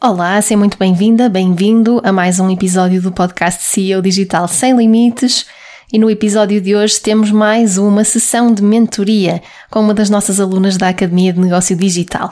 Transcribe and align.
Olá, 0.00 0.40
seja 0.40 0.56
muito 0.56 0.78
bem-vinda, 0.78 1.28
bem-vindo 1.28 2.00
a 2.04 2.12
mais 2.12 2.38
um 2.38 2.48
episódio 2.48 3.02
do 3.02 3.10
podcast 3.10 3.64
CEO 3.64 4.00
Digital 4.00 4.46
Sem 4.46 4.76
Limites. 4.76 5.44
E 5.92 5.98
no 5.98 6.08
episódio 6.08 6.60
de 6.60 6.76
hoje 6.76 7.00
temos 7.00 7.32
mais 7.32 7.78
uma 7.78 8.04
sessão 8.04 8.54
de 8.54 8.62
mentoria 8.62 9.42
com 9.68 9.80
uma 9.80 9.92
das 9.92 10.08
nossas 10.08 10.38
alunas 10.38 10.76
da 10.76 10.88
Academia 10.90 11.32
de 11.32 11.40
Negócio 11.40 11.74
Digital. 11.74 12.30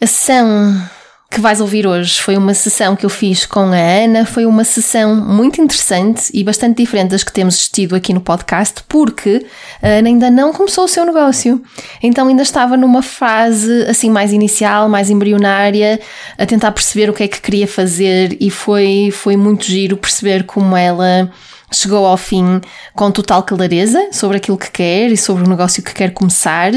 A 0.00 0.06
sessão 0.08 0.90
que 1.30 1.40
vais 1.40 1.60
ouvir 1.60 1.84
hoje 1.84 2.22
foi 2.22 2.36
uma 2.36 2.54
sessão 2.54 2.94
que 2.94 3.04
eu 3.04 3.10
fiz 3.10 3.44
com 3.44 3.72
a 3.72 3.76
Ana, 3.76 4.24
foi 4.24 4.46
uma 4.46 4.62
sessão 4.62 5.16
muito 5.16 5.60
interessante 5.60 6.30
e 6.32 6.44
bastante 6.44 6.76
diferente 6.76 7.10
das 7.10 7.24
que 7.24 7.32
temos 7.32 7.68
tido 7.68 7.96
aqui 7.96 8.14
no 8.14 8.20
podcast, 8.20 8.84
porque 8.88 9.44
a 9.82 9.88
Ana 9.88 10.08
ainda 10.08 10.30
não 10.30 10.52
começou 10.52 10.84
o 10.84 10.88
seu 10.88 11.04
negócio. 11.04 11.60
Então 12.00 12.28
ainda 12.28 12.42
estava 12.42 12.76
numa 12.76 13.02
fase 13.02 13.84
assim 13.88 14.10
mais 14.10 14.32
inicial, 14.32 14.88
mais 14.88 15.10
embrionária, 15.10 15.98
a 16.38 16.46
tentar 16.46 16.70
perceber 16.70 17.10
o 17.10 17.12
que 17.12 17.24
é 17.24 17.28
que 17.28 17.40
queria 17.40 17.66
fazer 17.66 18.36
e 18.40 18.48
foi, 18.48 19.10
foi 19.12 19.36
muito 19.36 19.64
giro 19.64 19.96
perceber 19.96 20.44
como 20.44 20.76
ela 20.76 21.28
chegou 21.72 22.06
ao 22.06 22.16
fim 22.16 22.60
com 22.94 23.10
total 23.10 23.42
clareza 23.42 24.08
sobre 24.12 24.36
aquilo 24.36 24.56
que 24.56 24.70
quer 24.70 25.10
e 25.10 25.16
sobre 25.16 25.42
o 25.42 25.48
negócio 25.48 25.82
que 25.82 25.92
quer 25.92 26.12
começar. 26.12 26.70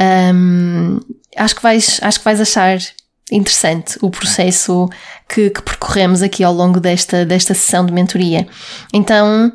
Um, 0.00 0.98
acho 1.36 1.54
que 1.54 1.62
vais, 1.62 2.00
acho 2.02 2.18
que 2.18 2.24
vais 2.24 2.40
achar 2.40 2.78
interessante 3.32 3.98
o 4.02 4.10
processo 4.10 4.88
que, 5.28 5.48
que, 5.48 5.62
percorremos 5.62 6.20
aqui 6.22 6.44
ao 6.44 6.52
longo 6.52 6.78
desta, 6.78 7.24
desta 7.24 7.54
sessão 7.54 7.86
de 7.86 7.92
mentoria. 7.92 8.46
Então, 8.92 9.50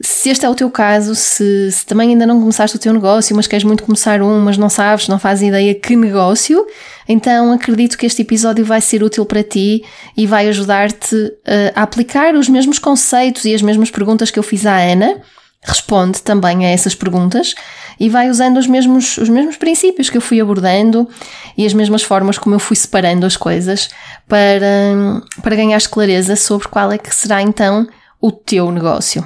se 0.00 0.28
este 0.28 0.44
é 0.44 0.48
o 0.48 0.54
teu 0.54 0.70
caso, 0.70 1.14
se, 1.14 1.72
se, 1.72 1.86
também 1.86 2.10
ainda 2.10 2.26
não 2.26 2.38
começaste 2.38 2.76
o 2.76 2.78
teu 2.78 2.92
negócio, 2.92 3.34
mas 3.34 3.46
queres 3.46 3.64
muito 3.64 3.82
começar 3.82 4.20
um, 4.20 4.40
mas 4.40 4.58
não 4.58 4.68
sabes, 4.68 5.08
não 5.08 5.18
fazes 5.18 5.48
ideia 5.48 5.74
que 5.74 5.96
negócio, 5.96 6.66
então 7.08 7.52
acredito 7.52 7.96
que 7.96 8.04
este 8.04 8.20
episódio 8.22 8.64
vai 8.64 8.80
ser 8.80 9.02
útil 9.02 9.24
para 9.24 9.42
ti 9.42 9.82
e 10.16 10.26
vai 10.26 10.48
ajudar-te 10.48 11.32
a 11.74 11.82
aplicar 11.82 12.34
os 12.34 12.48
mesmos 12.48 12.78
conceitos 12.78 13.44
e 13.46 13.54
as 13.54 13.62
mesmas 13.62 13.90
perguntas 13.90 14.30
que 14.30 14.38
eu 14.38 14.42
fiz 14.42 14.66
à 14.66 14.76
Ana. 14.76 15.20
Responde 15.64 16.20
também 16.22 16.66
a 16.66 16.70
essas 16.70 16.94
perguntas 16.94 17.54
e 18.02 18.08
vai 18.08 18.28
usando 18.28 18.56
os 18.56 18.66
mesmos, 18.66 19.16
os 19.16 19.28
mesmos 19.28 19.56
princípios 19.56 20.10
que 20.10 20.16
eu 20.16 20.20
fui 20.20 20.40
abordando 20.40 21.08
e 21.56 21.64
as 21.64 21.72
mesmas 21.72 22.02
formas 22.02 22.36
como 22.36 22.52
eu 22.52 22.58
fui 22.58 22.74
separando 22.74 23.24
as 23.24 23.36
coisas 23.36 23.90
para, 24.26 25.22
para 25.40 25.54
ganhar 25.54 25.80
clareza 25.82 26.34
sobre 26.34 26.66
qual 26.66 26.90
é 26.90 26.98
que 26.98 27.14
será 27.14 27.40
então 27.40 27.86
o 28.20 28.32
teu 28.32 28.72
negócio. 28.72 29.24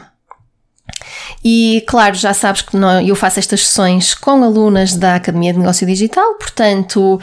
E 1.43 1.83
claro, 1.89 2.17
já 2.17 2.35
sabes 2.35 2.61
que 2.61 2.77
eu 3.07 3.17
faço 3.17 3.39
estas 3.39 3.67
sessões 3.67 4.13
com 4.13 4.45
alunas 4.45 4.95
da 4.95 5.15
Academia 5.15 5.55
de 5.55 5.59
Negócio 5.59 5.87
Digital, 5.87 6.35
portanto, 6.35 7.19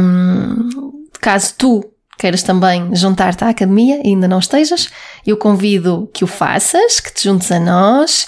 um, 0.00 1.06
caso 1.20 1.52
tu 1.58 1.84
queiras 2.18 2.42
também 2.42 2.94
juntar-te 2.94 3.44
à 3.44 3.50
academia 3.50 4.00
e 4.02 4.08
ainda 4.08 4.26
não 4.26 4.38
estejas, 4.38 4.88
eu 5.26 5.36
convido 5.36 6.08
que 6.14 6.24
o 6.24 6.26
faças, 6.26 7.00
que 7.00 7.12
te 7.12 7.24
juntes 7.24 7.52
a 7.52 7.60
nós. 7.60 8.26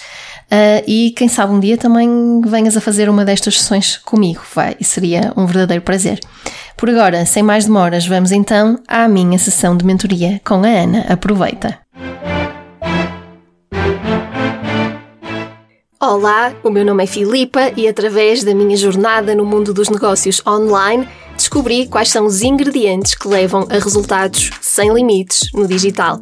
Uh, 0.53 0.85
e 0.87 1.13
quem 1.17 1.29
sabe 1.29 1.51
um 1.51 1.59
dia 1.59 1.79
também 1.79 2.43
venhas 2.45 2.77
a 2.77 2.81
fazer 2.81 3.09
uma 3.09 3.25
destas 3.25 3.59
sessões 3.59 3.97
comigo, 3.97 4.43
vai, 4.55 4.77
seria 4.83 5.33
um 5.35 5.47
verdadeiro 5.47 5.83
prazer. 5.83 6.21
Por 6.77 6.91
agora, 6.91 7.25
sem 7.25 7.43
mais 7.43 7.65
demoras, 7.65 8.07
vamos 8.07 8.33
então 8.33 8.79
à 8.87 9.09
minha 9.09 9.39
sessão 9.39 9.75
de 9.75 9.83
mentoria 9.83 10.43
com 10.45 10.63
a 10.63 10.69
Ana. 10.69 11.07
Aproveita! 11.09 11.79
Olá, 15.99 16.53
o 16.63 16.69
meu 16.69 16.85
nome 16.85 17.05
é 17.05 17.07
Filipa 17.07 17.73
e 17.75 17.89
através 17.89 18.45
da 18.45 18.55
minha 18.55 18.77
jornada 18.77 19.35
no 19.35 19.47
mundo 19.47 19.73
dos 19.73 19.89
negócios 19.89 20.43
online 20.47 21.09
descobri 21.35 21.87
quais 21.87 22.11
são 22.11 22.27
os 22.27 22.43
ingredientes 22.43 23.15
que 23.15 23.27
levam 23.27 23.67
a 23.71 23.79
resultados 23.79 24.51
sem 24.61 24.93
limites 24.93 25.49
no 25.55 25.67
digital. 25.67 26.21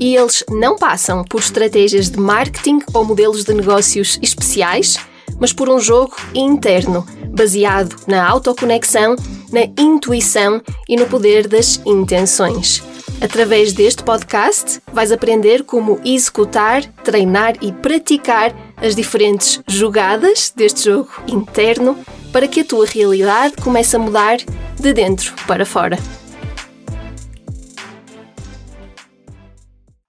E 0.00 0.16
eles 0.16 0.44
não 0.48 0.76
passam 0.76 1.24
por 1.24 1.40
estratégias 1.40 2.08
de 2.08 2.18
marketing 2.18 2.80
ou 2.94 3.04
modelos 3.04 3.44
de 3.44 3.52
negócios 3.52 4.18
especiais, 4.22 4.96
mas 5.40 5.52
por 5.52 5.68
um 5.68 5.80
jogo 5.80 6.16
interno, 6.34 7.06
baseado 7.30 7.96
na 8.06 8.26
autoconexão, 8.28 9.16
na 9.52 9.62
intuição 9.80 10.62
e 10.88 10.96
no 10.96 11.06
poder 11.06 11.48
das 11.48 11.80
intenções. 11.84 12.82
Através 13.20 13.72
deste 13.72 14.04
podcast, 14.04 14.80
vais 14.92 15.10
aprender 15.10 15.64
como 15.64 16.00
executar, 16.04 16.84
treinar 17.02 17.54
e 17.60 17.72
praticar 17.72 18.54
as 18.76 18.94
diferentes 18.94 19.60
jogadas 19.66 20.52
deste 20.54 20.84
jogo 20.84 21.10
interno 21.26 21.98
para 22.32 22.46
que 22.46 22.60
a 22.60 22.64
tua 22.64 22.86
realidade 22.86 23.56
comece 23.56 23.96
a 23.96 23.98
mudar 23.98 24.38
de 24.78 24.92
dentro 24.92 25.34
para 25.46 25.66
fora. 25.66 25.98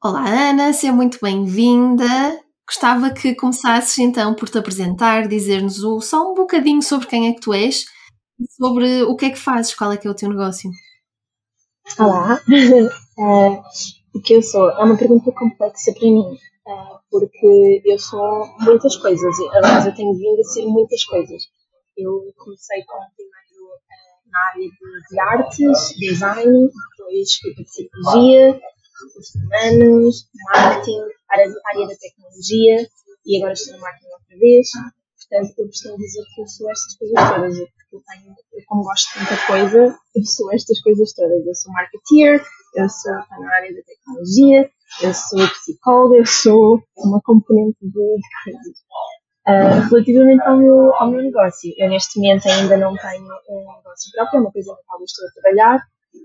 Olá 0.02 0.50
Ana, 0.50 0.72
seja 0.72 0.94
muito 0.94 1.20
bem-vinda. 1.22 2.06
Gostava 2.66 3.14
que 3.14 3.36
começasses 3.36 3.98
então 3.98 4.34
por 4.34 4.48
te 4.48 4.58
apresentar, 4.58 5.28
dizer-nos 5.28 5.82
só 6.08 6.32
um 6.32 6.34
bocadinho 6.34 6.82
sobre 6.82 7.06
quem 7.06 7.28
é 7.28 7.34
que 7.34 7.42
tu 7.42 7.54
és 7.54 7.84
e 8.40 8.50
sobre 8.50 9.04
o 9.04 9.18
que 9.18 9.26
é 9.26 9.30
que 9.30 9.38
fazes, 9.38 9.76
qual 9.76 9.92
é 9.92 9.98
que 9.98 10.08
é 10.08 10.10
o 10.10 10.16
teu 10.16 10.30
negócio. 10.30 10.72
Olá, 12.00 12.40
uh, 13.18 13.60
o 14.16 14.22
que 14.22 14.36
eu 14.36 14.42
sou 14.42 14.70
é 14.70 14.82
uma 14.86 14.96
pergunta 14.96 15.34
complexa 15.34 15.92
para 15.92 16.08
mim, 16.08 16.32
uh, 16.32 17.00
porque 17.12 17.82
eu 17.84 18.00
sou 18.00 18.48
muitas 18.62 18.96
coisas, 18.96 19.36
aliás 19.52 19.86
eu 19.86 19.94
tenho 19.94 20.14
vindo 20.14 20.40
a 20.40 20.44
ser 20.46 20.66
muitas 20.66 21.04
coisas. 21.04 21.44
Eu 21.98 22.22
comecei 22.38 22.86
como 22.86 23.04
primeiro 23.18 23.66
uh, 23.76 24.32
na 24.32 24.40
área 24.48 24.64
de, 24.64 25.10
de, 25.10 25.20
artes, 25.20 25.94
design, 25.98 26.70
depois 26.98 27.36
fui 27.42 27.54
para 27.54 27.66
psicologia, 27.66 28.62
recursos 29.08 29.36
humanos, 29.36 30.30
marketing, 30.54 31.02
área, 31.30 31.88
da 31.88 31.96
tecnologia 31.96 32.88
e 33.26 33.38
agora 33.38 33.54
estou 33.54 33.76
no 33.76 33.82
marketing 33.82 34.08
outra 34.08 34.38
vez. 34.38 34.70
Portanto, 35.30 35.60
eu 35.60 35.68
costumo 35.68 35.98
dizer 35.98 36.24
que 36.34 36.42
eu 36.42 36.48
sou 36.48 36.72
estas 36.72 36.96
coisas 36.98 37.30
todas, 37.30 37.58
porque 37.58 37.96
eu 37.96 38.02
tenho, 38.08 38.36
eu 38.54 38.64
como 38.68 38.84
gosto 38.84 39.14
de 39.14 39.26
tanta 39.26 39.48
coisa, 39.48 40.00
eu 40.16 40.26
sou 40.26 40.52
estas 40.54 40.82
coisas 40.82 41.14
todas. 41.14 41.46
Eu 41.46 41.56
sou 41.56 41.74
marketeer, 41.74 42.44
eu 42.76 42.90
sou 42.90 43.14
na 43.14 43.56
área 43.56 43.76
da 43.76 43.82
tecnologia, 43.84 44.70
eu 45.02 45.14
sou 45.14 45.48
psicóloga, 45.50 46.18
eu 46.18 46.26
sou 46.26 46.84
uma 46.98 47.22
componente 47.22 47.78
de. 47.82 48.20
Uh, 49.48 49.82
relativamente 49.90 50.44
ao 50.44 50.58
meu, 50.58 50.94
ao 50.96 51.10
meu 51.10 51.24
negócio, 51.24 51.74
eu 51.78 51.90
neste 51.90 52.20
momento 52.20 52.48
ainda 52.48 52.78
não 52.78 52.96
tenho 52.96 53.26
um 53.50 53.76
negócio 53.78 54.12
próprio, 54.14 54.38
é 54.38 54.42
uma 54.42 54.52
coisa 54.52 54.72
na 54.72 54.78
qual 54.86 55.00
eu 55.00 55.06
estou 55.06 55.26
a 55.28 55.32
trabalhar 55.32 55.80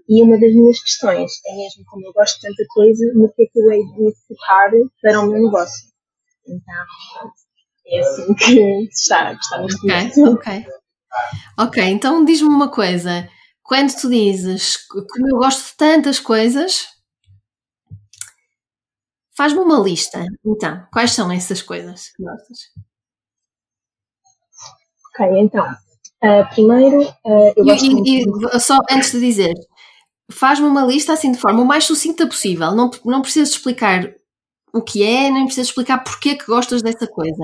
e 0.09 0.23
uma 0.23 0.39
das 0.39 0.53
minhas 0.53 0.81
questões 0.81 1.33
é 1.47 1.57
mesmo 1.57 1.85
como 1.87 2.07
eu 2.07 2.13
gosto 2.13 2.37
de 2.37 2.43
tanta 2.43 2.65
coisa, 2.69 3.05
no 3.15 3.33
que 3.33 3.43
é 3.43 3.47
que 3.47 3.59
eu 3.59 3.71
hei 3.71 3.83
de 3.83 4.13
focar 4.29 4.71
para 5.01 5.21
o 5.21 5.27
meu 5.27 5.43
negócio. 5.45 5.89
Então, 6.47 6.85
é 7.87 8.01
assim 8.01 8.35
que 8.35 8.89
está, 8.91 9.33
está 9.33 9.63
neste 9.63 9.83
momento. 9.83 10.25
Ok, 10.35 10.67
ok. 11.59 11.85
então 11.85 12.25
diz-me 12.25 12.49
uma 12.49 12.71
coisa. 12.71 13.29
Quando 13.63 13.95
tu 13.95 14.11
dizes 14.11 14.77
como 14.89 15.29
eu 15.29 15.39
gosto 15.39 15.71
de 15.71 15.77
tantas 15.77 16.21
coisas, 16.21 16.87
faz-me 19.35 19.61
uma 19.61 19.79
lista. 19.79 20.25
Então, 20.45 20.87
quais 20.93 21.13
são 21.13 21.31
essas 21.31 21.63
coisas 21.63 22.09
que 22.09 22.23
gostas? 22.23 22.59
Ok, 25.11 25.41
então, 25.41 25.65
uh, 26.25 26.49
primeiro 26.53 27.03
uh, 27.03 27.53
eu 27.57 27.65
gosto 27.65 27.87
e, 28.05 28.23
e, 28.23 28.61
só 28.61 28.79
antes 28.91 29.13
de 29.13 29.21
dizer, 29.21 29.55
faz-me 30.31 30.67
uma 30.67 30.85
lista 30.85 31.13
assim 31.13 31.33
de 31.33 31.39
forma 31.39 31.63
o 31.63 31.67
mais 31.67 31.85
sucinta 31.85 32.27
possível. 32.27 32.73
Não, 32.73 32.91
não 33.05 33.23
precisas 33.23 33.51
explicar 33.51 34.13
o 34.73 34.83
que 34.83 35.03
é, 35.03 35.31
nem 35.31 35.45
precisas 35.45 35.69
explicar 35.69 36.03
porque 36.03 36.35
que 36.35 36.47
gostas 36.47 36.83
dessa 36.83 37.07
coisa. 37.07 37.43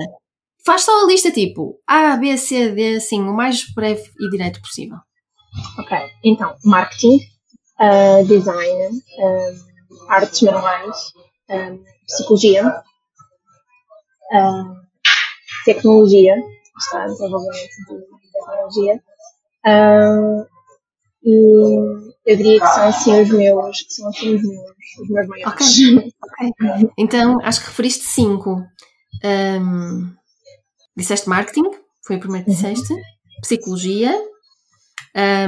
Faz 0.65 0.83
só 0.83 1.03
a 1.03 1.07
lista 1.07 1.31
tipo 1.31 1.79
A, 1.87 2.17
B, 2.17 2.37
C, 2.37 2.69
D, 2.71 2.97
assim, 2.97 3.21
o 3.21 3.33
mais 3.33 3.71
breve 3.73 4.03
e 4.19 4.29
direto 4.29 4.61
possível. 4.61 4.97
Ok, 5.79 5.97
então, 6.23 6.55
marketing, 6.63 7.19
uh, 7.79 8.25
design, 8.27 9.01
artes 10.07 10.41
manuais, 10.41 11.13
psicologia, 12.05 12.83
tecnologia, 15.65 16.35
está 16.77 17.05
desenvolvimento 17.05 17.69
de 17.89 18.31
tecnologia. 18.31 19.03
E 21.23 22.10
eu 22.25 22.37
diria 22.37 22.59
que 22.59 22.67
são 22.67 22.87
assim 22.87 23.21
os 23.21 23.29
meus, 23.29 23.85
são 23.89 24.09
assim 24.09 24.35
os 24.35 24.43
meus, 24.43 24.71
os 25.01 25.09
meus 25.09 25.27
maiores. 25.27 25.53
Ok, 25.53 26.13
ok. 26.43 26.89
Então 26.97 27.37
acho 27.43 27.61
que 27.61 27.67
referiste 27.67 28.03
cinco. 28.05 28.63
Um, 29.23 30.13
disseste 30.95 31.29
marketing, 31.29 31.69
foi 32.05 32.17
o 32.17 32.19
primeiro 32.19 32.45
que 32.45 32.51
uhum. 32.51 32.55
disseste. 32.55 32.93
Uhum. 32.93 33.01
Psicologia, 33.41 34.21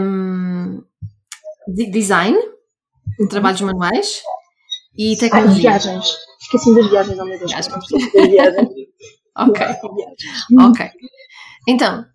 um, 0.01 0.83
design, 1.67 2.37
uhum. 3.19 3.27
trabalhos 3.27 3.61
manuais 3.61 4.21
e 4.97 5.15
tecnologia. 5.17 5.71
Ah, 5.71 5.77
viagens. 5.77 6.17
Esqueci 6.41 6.75
das 6.75 6.89
viagens 6.89 7.19
ao 7.19 7.25
meu 7.25 7.37
Deus. 7.37 7.51
Viagens. 8.13 8.69
ok. 9.35 9.65
ok. 10.59 10.91
Então, 11.67 12.05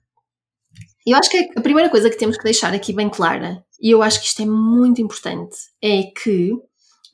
Eu 1.10 1.16
acho 1.16 1.30
que 1.30 1.50
a 1.56 1.62
primeira 1.62 1.88
coisa 1.88 2.10
que 2.10 2.18
temos 2.18 2.36
que 2.36 2.44
deixar 2.44 2.74
aqui 2.74 2.92
bem 2.92 3.08
clara, 3.08 3.64
e 3.80 3.90
eu 3.90 4.02
acho 4.02 4.20
que 4.20 4.26
isto 4.26 4.42
é 4.42 4.46
muito 4.46 5.00
importante, 5.00 5.56
é 5.82 6.02
que 6.02 6.52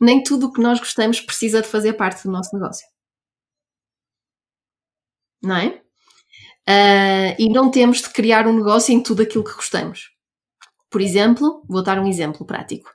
nem 0.00 0.20
tudo 0.20 0.46
o 0.46 0.52
que 0.52 0.61
nós 0.61 0.81
gostamos 0.81 1.20
precisa 1.20 1.62
de 1.62 1.69
fazer 1.69 1.93
parte 1.93 2.25
do 2.25 2.32
nosso 2.32 2.52
negócio. 2.52 2.85
Não 5.41 5.56
é? 5.56 5.81
Uh, 6.69 7.37
e 7.38 7.49
não 7.52 7.70
temos 7.70 8.02
de 8.02 8.08
criar 8.08 8.49
um 8.49 8.56
negócio 8.56 8.93
em 8.93 9.00
tudo 9.00 9.23
aquilo 9.23 9.44
que 9.44 9.55
gostamos. 9.55 10.11
Por 10.90 11.00
exemplo, 11.00 11.62
vou 11.69 11.82
dar 11.82 11.99
um 12.00 12.08
exemplo 12.08 12.44
prático. 12.44 12.90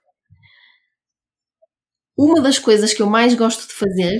Uma 2.18 2.42
das 2.42 2.60
coisas 2.60 2.94
que 2.94 3.02
eu 3.02 3.08
mais 3.08 3.36
gosto 3.36 3.66
de 3.68 3.74
fazer, 3.74 4.20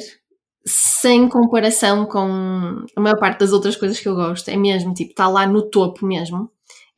sem 0.66 1.28
comparação 1.28 2.06
com 2.06 2.86
a 2.96 3.02
maior 3.02 3.20
parte 3.20 3.40
das 3.40 3.52
outras 3.52 3.76
coisas 3.76 4.00
que 4.00 4.08
eu 4.08 4.16
gosto, 4.16 4.48
é 4.48 4.56
mesmo, 4.56 4.94
tipo, 4.94 5.12
está 5.12 5.28
lá 5.28 5.46
no 5.46 5.70
topo 5.70 6.06
mesmo, 6.06 6.50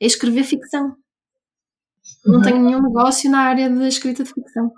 é 0.01 0.05
escrever 0.05 0.43
ficção. 0.43 0.95
Não 2.25 2.39
uhum. 2.39 2.41
tenho 2.41 2.59
nenhum 2.59 2.81
negócio 2.81 3.29
na 3.29 3.41
área 3.41 3.69
da 3.69 3.87
escrita 3.87 4.23
de 4.23 4.33
ficção. 4.33 4.71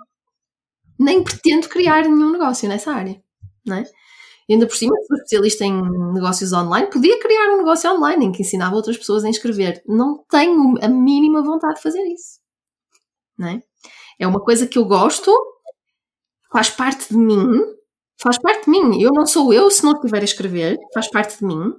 Nem 0.98 1.24
pretendo 1.24 1.68
criar 1.68 2.02
nenhum 2.02 2.30
negócio 2.30 2.68
nessa 2.68 2.92
área, 2.92 3.20
não 3.66 3.78
é? 3.78 3.84
E 4.46 4.52
ainda 4.52 4.66
por 4.66 4.76
cima, 4.76 4.94
sou 5.06 5.16
especialista 5.16 5.64
em 5.64 5.72
negócios 6.12 6.52
online, 6.52 6.90
podia 6.90 7.18
criar 7.18 7.54
um 7.54 7.56
negócio 7.56 7.90
online 7.90 8.26
em 8.26 8.32
que 8.32 8.42
ensinava 8.42 8.76
outras 8.76 8.98
pessoas 8.98 9.24
a 9.24 9.30
escrever. 9.30 9.82
Não 9.86 10.22
tenho 10.28 10.74
a 10.82 10.88
mínima 10.88 11.42
vontade 11.42 11.76
de 11.76 11.82
fazer 11.82 12.02
isso. 12.02 12.40
Não 13.38 13.48
é? 13.48 13.62
é 14.18 14.26
uma 14.26 14.40
coisa 14.40 14.66
que 14.66 14.78
eu 14.78 14.84
gosto, 14.84 15.32
faz 16.52 16.68
parte 16.70 17.08
de 17.08 17.16
mim, 17.16 17.48
faz 18.20 18.38
parte 18.38 18.66
de 18.66 18.70
mim. 18.70 19.00
Eu 19.00 19.10
não 19.12 19.26
sou 19.26 19.52
eu 19.52 19.70
se 19.70 19.82
não 19.82 19.92
estiver 19.92 20.20
a 20.20 20.24
escrever, 20.24 20.78
faz 20.92 21.10
parte 21.10 21.38
de 21.38 21.44
mim. 21.44 21.72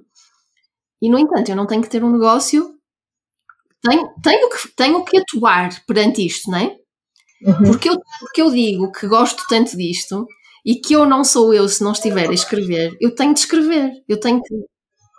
E, 1.00 1.08
no 1.08 1.18
entanto, 1.18 1.48
eu 1.48 1.56
não 1.56 1.66
tenho 1.66 1.82
que 1.82 1.88
ter 1.88 2.02
um 2.02 2.10
negócio 2.10 2.75
tenho, 3.88 4.14
tenho, 4.22 4.50
que, 4.50 4.68
tenho 4.76 5.04
que 5.04 5.18
atuar 5.18 5.70
perante 5.86 6.24
isto, 6.24 6.50
não 6.50 6.58
é? 6.58 6.76
Uhum. 7.42 7.64
Porque, 7.64 7.88
eu, 7.88 8.00
porque 8.20 8.42
eu 8.42 8.50
digo 8.50 8.92
que 8.92 9.06
gosto 9.06 9.44
tanto 9.48 9.76
disto 9.76 10.26
e 10.64 10.76
que 10.76 10.94
eu 10.94 11.06
não 11.06 11.22
sou 11.22 11.52
eu 11.52 11.68
se 11.68 11.82
não 11.82 11.92
estiver 11.92 12.28
a 12.28 12.34
escrever, 12.34 12.96
eu 13.00 13.14
tenho 13.14 13.34
de 13.34 13.40
escrever, 13.40 13.92
eu 14.08 14.18
tenho 14.18 14.42
que 14.42 14.54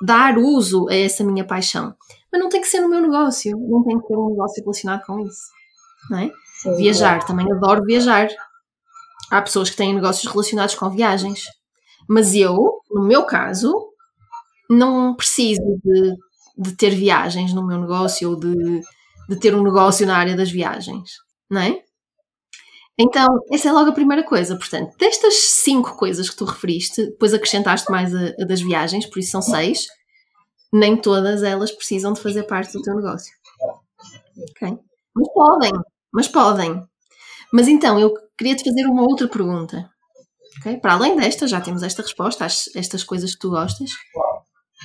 dar 0.01 0.37
uso 0.37 0.89
a 0.89 0.95
essa 0.95 1.23
minha 1.23 1.45
paixão. 1.45 1.95
Mas 2.31 2.41
não 2.41 2.49
tem 2.49 2.61
que 2.61 2.67
ser 2.67 2.81
no 2.81 2.89
meu 2.89 3.01
negócio, 3.01 3.57
não 3.57 3.83
tem 3.83 3.99
que 3.99 4.07
ter 4.07 4.17
um 4.17 4.29
negócio 4.29 4.61
relacionado 4.61 5.05
com 5.05 5.19
isso, 5.19 5.41
não 6.09 6.19
é? 6.19 6.31
Sim, 6.61 6.75
viajar, 6.75 7.17
é. 7.17 7.25
também 7.25 7.51
adoro 7.51 7.83
viajar. 7.85 8.27
Há 9.31 9.41
pessoas 9.41 9.69
que 9.69 9.77
têm 9.77 9.93
negócios 9.93 10.29
relacionados 10.31 10.75
com 10.75 10.89
viagens, 10.89 11.45
mas 12.09 12.33
eu, 12.33 12.81
no 12.91 13.03
meu 13.03 13.23
caso, 13.23 13.73
não 14.69 15.15
preciso 15.15 15.61
de 15.83 16.15
de 16.57 16.75
ter 16.75 16.91
viagens 16.91 17.53
no 17.53 17.65
meu 17.65 17.79
negócio 17.79 18.29
ou 18.29 18.35
de, 18.39 18.81
de 19.29 19.35
ter 19.39 19.53
um 19.55 19.63
negócio 19.63 20.05
na 20.07 20.17
área 20.17 20.35
das 20.35 20.49
viagens, 20.49 21.11
não 21.49 21.61
é? 21.61 21.81
Então, 22.99 23.27
essa 23.51 23.69
é 23.69 23.71
logo 23.71 23.91
a 23.91 23.93
primeira 23.93 24.23
coisa. 24.23 24.57
Portanto, 24.57 24.95
destas 24.97 25.35
cinco 25.35 25.95
coisas 25.95 26.29
que 26.29 26.35
tu 26.35 26.45
referiste, 26.45 27.05
depois 27.05 27.33
acrescentaste 27.33 27.91
mais 27.91 28.13
a, 28.13 28.33
a, 28.39 28.45
das 28.45 28.59
viagens, 28.59 29.05
por 29.05 29.19
isso 29.19 29.31
são 29.31 29.41
seis, 29.41 29.85
nem 30.73 30.97
todas 30.97 31.43
elas 31.43 31.71
precisam 31.71 32.13
de 32.13 32.21
fazer 32.21 32.43
parte 32.43 32.73
do 32.73 32.81
teu 32.81 32.95
negócio. 32.95 33.31
Ok? 34.49 34.79
Mas 35.15 35.33
podem, 35.33 35.71
mas 36.11 36.27
podem. 36.27 36.83
Mas 37.53 37.67
então, 37.67 37.99
eu 37.99 38.13
queria 38.35 38.55
te 38.55 38.63
fazer 38.63 38.87
uma 38.87 39.03
outra 39.03 39.27
pergunta. 39.27 39.89
Okay? 40.59 40.77
Para 40.77 40.93
além 40.93 41.15
desta, 41.15 41.47
já 41.47 41.61
temos 41.61 41.83
esta 41.83 42.01
resposta, 42.01 42.45
às, 42.45 42.67
estas 42.75 43.03
coisas 43.03 43.33
que 43.33 43.39
tu 43.39 43.51
gostas. 43.51 43.91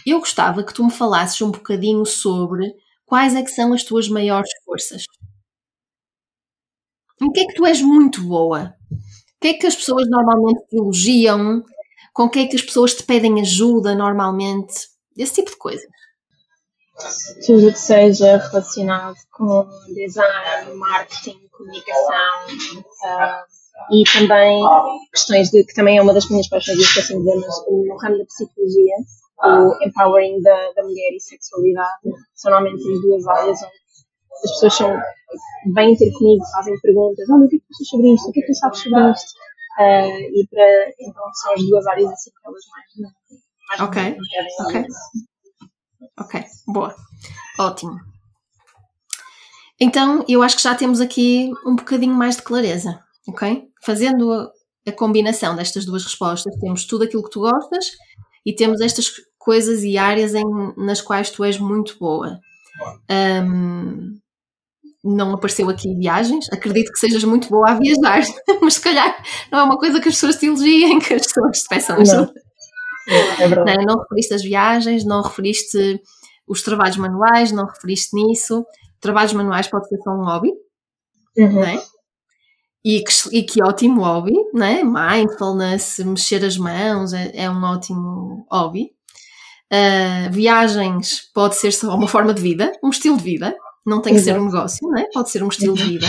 Eu 0.06 0.18
gostava 0.18 0.62
que 0.64 0.74
tu 0.74 0.84
me 0.84 0.90
falasses 0.90 1.40
um 1.40 1.50
bocadinho 1.50 2.04
sobre 2.04 2.74
quais 3.06 3.34
é 3.34 3.42
que 3.42 3.50
são 3.50 3.72
as 3.72 3.84
tuas 3.84 4.08
maiores 4.08 4.50
forças. 4.64 5.04
Em 7.20 7.30
que 7.30 7.40
é 7.40 7.46
que 7.46 7.54
tu 7.54 7.64
és 7.64 7.80
muito 7.80 8.22
boa? 8.22 8.74
O 8.90 9.40
que 9.40 9.48
é 9.48 9.54
que 9.54 9.66
as 9.66 9.76
pessoas 9.76 10.08
normalmente 10.08 10.66
te 10.68 10.76
elogiam? 10.76 11.62
Com 12.12 12.24
o 12.24 12.30
que 12.30 12.40
é 12.40 12.46
que 12.46 12.56
as 12.56 12.62
pessoas 12.62 12.94
te 12.94 13.04
pedem 13.04 13.40
ajuda 13.40 13.94
normalmente? 13.94 14.88
Esse 15.16 15.34
tipo 15.34 15.50
de 15.50 15.56
coisa. 15.56 15.86
Tudo 17.46 17.72
que 17.72 17.78
seja 17.78 18.36
relacionado 18.36 19.16
com 19.30 19.68
design, 19.94 20.74
marketing, 20.74 21.48
comunicação 21.50 22.46
uh, 22.48 23.94
e 23.94 24.04
também 24.12 24.62
questões 25.12 25.50
de 25.50 25.64
que 25.64 25.74
também 25.74 25.98
é 25.98 26.02
uma 26.02 26.12
das 26.12 26.28
minhas 26.28 26.48
paixões, 26.48 26.78
assim 26.96 27.14
no 27.18 27.96
ramo 27.96 28.18
da 28.18 28.24
psicologia, 28.24 28.94
o 29.42 29.84
empowering 29.84 30.40
da, 30.42 30.72
da 30.72 30.82
mulher 30.82 31.12
e 31.14 31.20
sexualidade 31.20 32.00
são 32.34 32.50
normalmente 32.50 32.82
as 32.90 33.00
duas 33.00 33.26
áreas 33.26 33.58
onde 33.62 33.82
as 34.44 34.50
pessoas 34.52 34.74
são, 34.74 35.02
vêm 35.74 35.96
ter 35.96 36.10
comigo, 36.12 36.44
fazem 36.52 36.78
perguntas, 36.80 37.28
olha, 37.30 37.44
o 37.44 37.48
que 37.48 37.56
é 37.56 37.58
que 37.58 37.66
tu 37.66 37.84
sobre 37.84 38.14
isto? 38.14 38.28
O 38.28 38.32
que 38.32 38.40
é 38.40 38.42
que 38.42 38.52
tu 38.52 38.54
sabes 38.54 38.78
sobre 38.80 39.10
isto? 39.10 39.32
Uh, 39.78 40.20
e 40.34 40.46
para, 40.50 40.92
então 41.00 41.22
são 41.34 41.54
as 41.54 41.62
duas 41.62 41.86
áreas 41.86 42.12
assim 42.12 42.30
que 42.30 42.46
elas 42.46 42.62
mais, 42.70 43.12
mais 43.68 43.80
Ok, 43.80 44.16
ok. 44.60 44.84
Ok, 46.18 46.44
boa. 46.66 46.94
Ótimo. 47.58 47.98
Então, 49.80 50.24
eu 50.28 50.42
acho 50.42 50.56
que 50.56 50.62
já 50.62 50.74
temos 50.74 51.00
aqui 51.00 51.50
um 51.66 51.74
bocadinho 51.74 52.14
mais 52.14 52.36
de 52.36 52.42
clareza, 52.42 53.02
ok? 53.26 53.68
Fazendo 53.82 54.32
a, 54.32 54.52
a 54.86 54.92
combinação 54.92 55.56
destas 55.56 55.84
duas 55.84 56.04
respostas, 56.04 56.54
temos 56.60 56.84
tudo 56.84 57.04
aquilo 57.04 57.24
que 57.24 57.30
tu 57.30 57.40
gostas 57.40 57.86
e 58.44 58.54
temos 58.54 58.80
estas 58.80 59.10
coisas 59.44 59.82
e 59.82 59.98
áreas 59.98 60.34
em, 60.34 60.44
nas 60.76 61.00
quais 61.00 61.30
tu 61.30 61.44
és 61.44 61.58
muito 61.58 61.98
boa. 61.98 62.38
Um, 63.10 64.18
não 65.04 65.34
apareceu 65.34 65.68
aqui 65.68 65.94
viagens, 65.96 66.46
acredito 66.52 66.92
que 66.92 66.98
sejas 66.98 67.24
muito 67.24 67.48
boa 67.48 67.70
a 67.70 67.74
viajar, 67.74 68.22
mas 68.62 68.74
se 68.74 68.80
calhar 68.80 69.22
não 69.50 69.58
é 69.58 69.62
uma 69.64 69.78
coisa 69.78 70.00
que 70.00 70.08
as 70.08 70.14
pessoas 70.14 70.36
te 70.36 70.46
elogiem, 70.46 70.98
que 71.00 71.14
as 71.14 71.26
pessoas 71.26 71.58
te 71.58 71.68
peçam 71.68 71.96
ajuda. 71.96 72.32
Não. 72.32 72.42
É 73.40 73.48
não, 73.48 73.84
não 73.84 73.98
referiste 73.98 74.34
as 74.34 74.42
viagens, 74.42 75.04
não 75.04 75.22
referiste 75.22 76.00
os 76.46 76.62
trabalhos 76.62 76.96
manuais, 76.96 77.50
não 77.50 77.66
referiste 77.66 78.14
nisso. 78.14 78.64
Trabalhos 79.00 79.32
manuais 79.32 79.66
pode 79.66 79.88
ser 79.88 79.98
só 79.98 80.12
um 80.12 80.24
hobby, 80.24 80.52
uhum. 81.36 81.52
não 81.52 81.64
é? 81.64 81.82
E 82.84 83.02
que, 83.02 83.36
e 83.36 83.42
que 83.42 83.62
ótimo 83.62 84.02
hobby, 84.02 84.34
né? 84.54 84.82
Mindfulness, 84.84 85.98
mexer 85.98 86.44
as 86.44 86.56
mãos 86.56 87.12
é, 87.12 87.32
é 87.34 87.50
um 87.50 87.62
ótimo 87.62 88.46
hobby. 88.50 88.90
Uh, 89.72 90.30
viagens 90.30 91.30
pode 91.32 91.56
ser 91.56 91.72
só 91.72 91.94
uma 91.94 92.06
forma 92.06 92.34
de 92.34 92.42
vida, 92.42 92.72
um 92.82 92.90
estilo 92.90 93.16
de 93.16 93.22
vida, 93.22 93.56
não 93.86 94.02
tem 94.02 94.12
que 94.12 94.20
Exato. 94.20 94.38
ser 94.38 94.42
um 94.42 94.44
negócio, 94.46 94.88
né? 94.90 95.06
pode 95.12 95.30
ser 95.30 95.42
um 95.42 95.48
estilo 95.48 95.74
de 95.74 95.84
vida. 95.84 96.06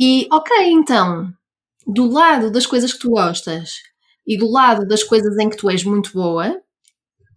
E 0.00 0.26
ok, 0.32 0.70
então, 0.70 1.30
do 1.86 2.10
lado 2.10 2.50
das 2.50 2.66
coisas 2.66 2.92
que 2.92 2.98
tu 2.98 3.10
gostas 3.10 3.74
e 4.26 4.38
do 4.38 4.50
lado 4.50 4.86
das 4.86 5.02
coisas 5.02 5.36
em 5.38 5.50
que 5.50 5.56
tu 5.56 5.68
és 5.68 5.84
muito 5.84 6.12
boa, 6.12 6.60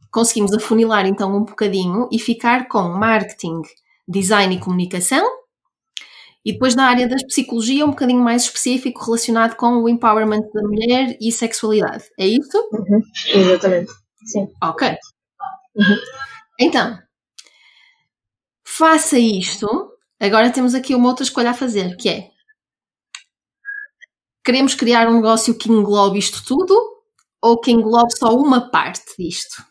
conseguimos 0.10 0.53
afunilar 0.53 1.05
então 1.05 1.36
um 1.36 1.43
bocadinho 1.43 2.08
e 2.12 2.17
ficar 2.17 2.67
com 2.67 2.84
marketing, 2.84 3.62
design 4.08 4.55
e 4.55 4.60
comunicação 4.60 5.24
e 6.43 6.53
depois 6.53 6.74
na 6.74 6.86
área 6.88 7.08
da 7.08 7.17
psicologia, 7.27 7.86
um 7.86 7.89
bocadinho 7.89 8.22
mais 8.22 8.43
específico 8.43 9.03
relacionado 9.03 9.55
com 9.55 9.84
o 9.84 9.89
empowerment 9.89 10.50
da 10.53 10.62
mulher 10.62 11.17
e 11.20 11.32
sexualidade. 11.32 12.05
É 12.17 12.25
isso? 12.25 12.58
Uhum. 12.72 13.01
Exatamente. 13.34 13.91
Sim. 14.25 14.48
Ok. 14.63 14.98
Uhum. 15.79 15.98
Então, 16.59 17.00
faça 18.65 19.17
isto. 19.17 19.67
Agora 20.19 20.51
temos 20.51 20.75
aqui 20.75 20.93
uma 20.93 21.09
outra 21.09 21.24
escolha 21.24 21.51
a 21.51 21.53
fazer, 21.53 21.95
que 21.95 22.09
é 22.09 22.29
queremos 24.43 24.74
criar 24.74 25.07
um 25.07 25.15
negócio 25.15 25.57
que 25.57 25.69
englobe 25.69 26.17
isto 26.17 26.43
tudo 26.43 26.75
ou 27.41 27.59
que 27.59 27.71
englobe 27.71 28.17
só 28.17 28.36
uma 28.36 28.69
parte 28.71 29.15
disto? 29.17 29.63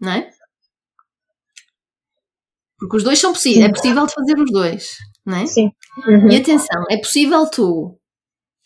Não 0.00 0.12
é? 0.12 0.30
Porque 2.78 2.96
os 2.96 3.04
dois 3.04 3.18
são 3.18 3.32
possíveis, 3.32 3.64
é 3.64 3.72
possível 3.72 4.08
fazer 4.08 4.38
os 4.38 4.50
dois 4.50 4.96
não 5.26 5.38
é? 5.38 5.46
Sim. 5.46 5.72
Uhum. 6.06 6.30
E 6.30 6.36
atenção, 6.36 6.84
é 6.88 6.96
possível 6.96 7.50
tu 7.50 7.98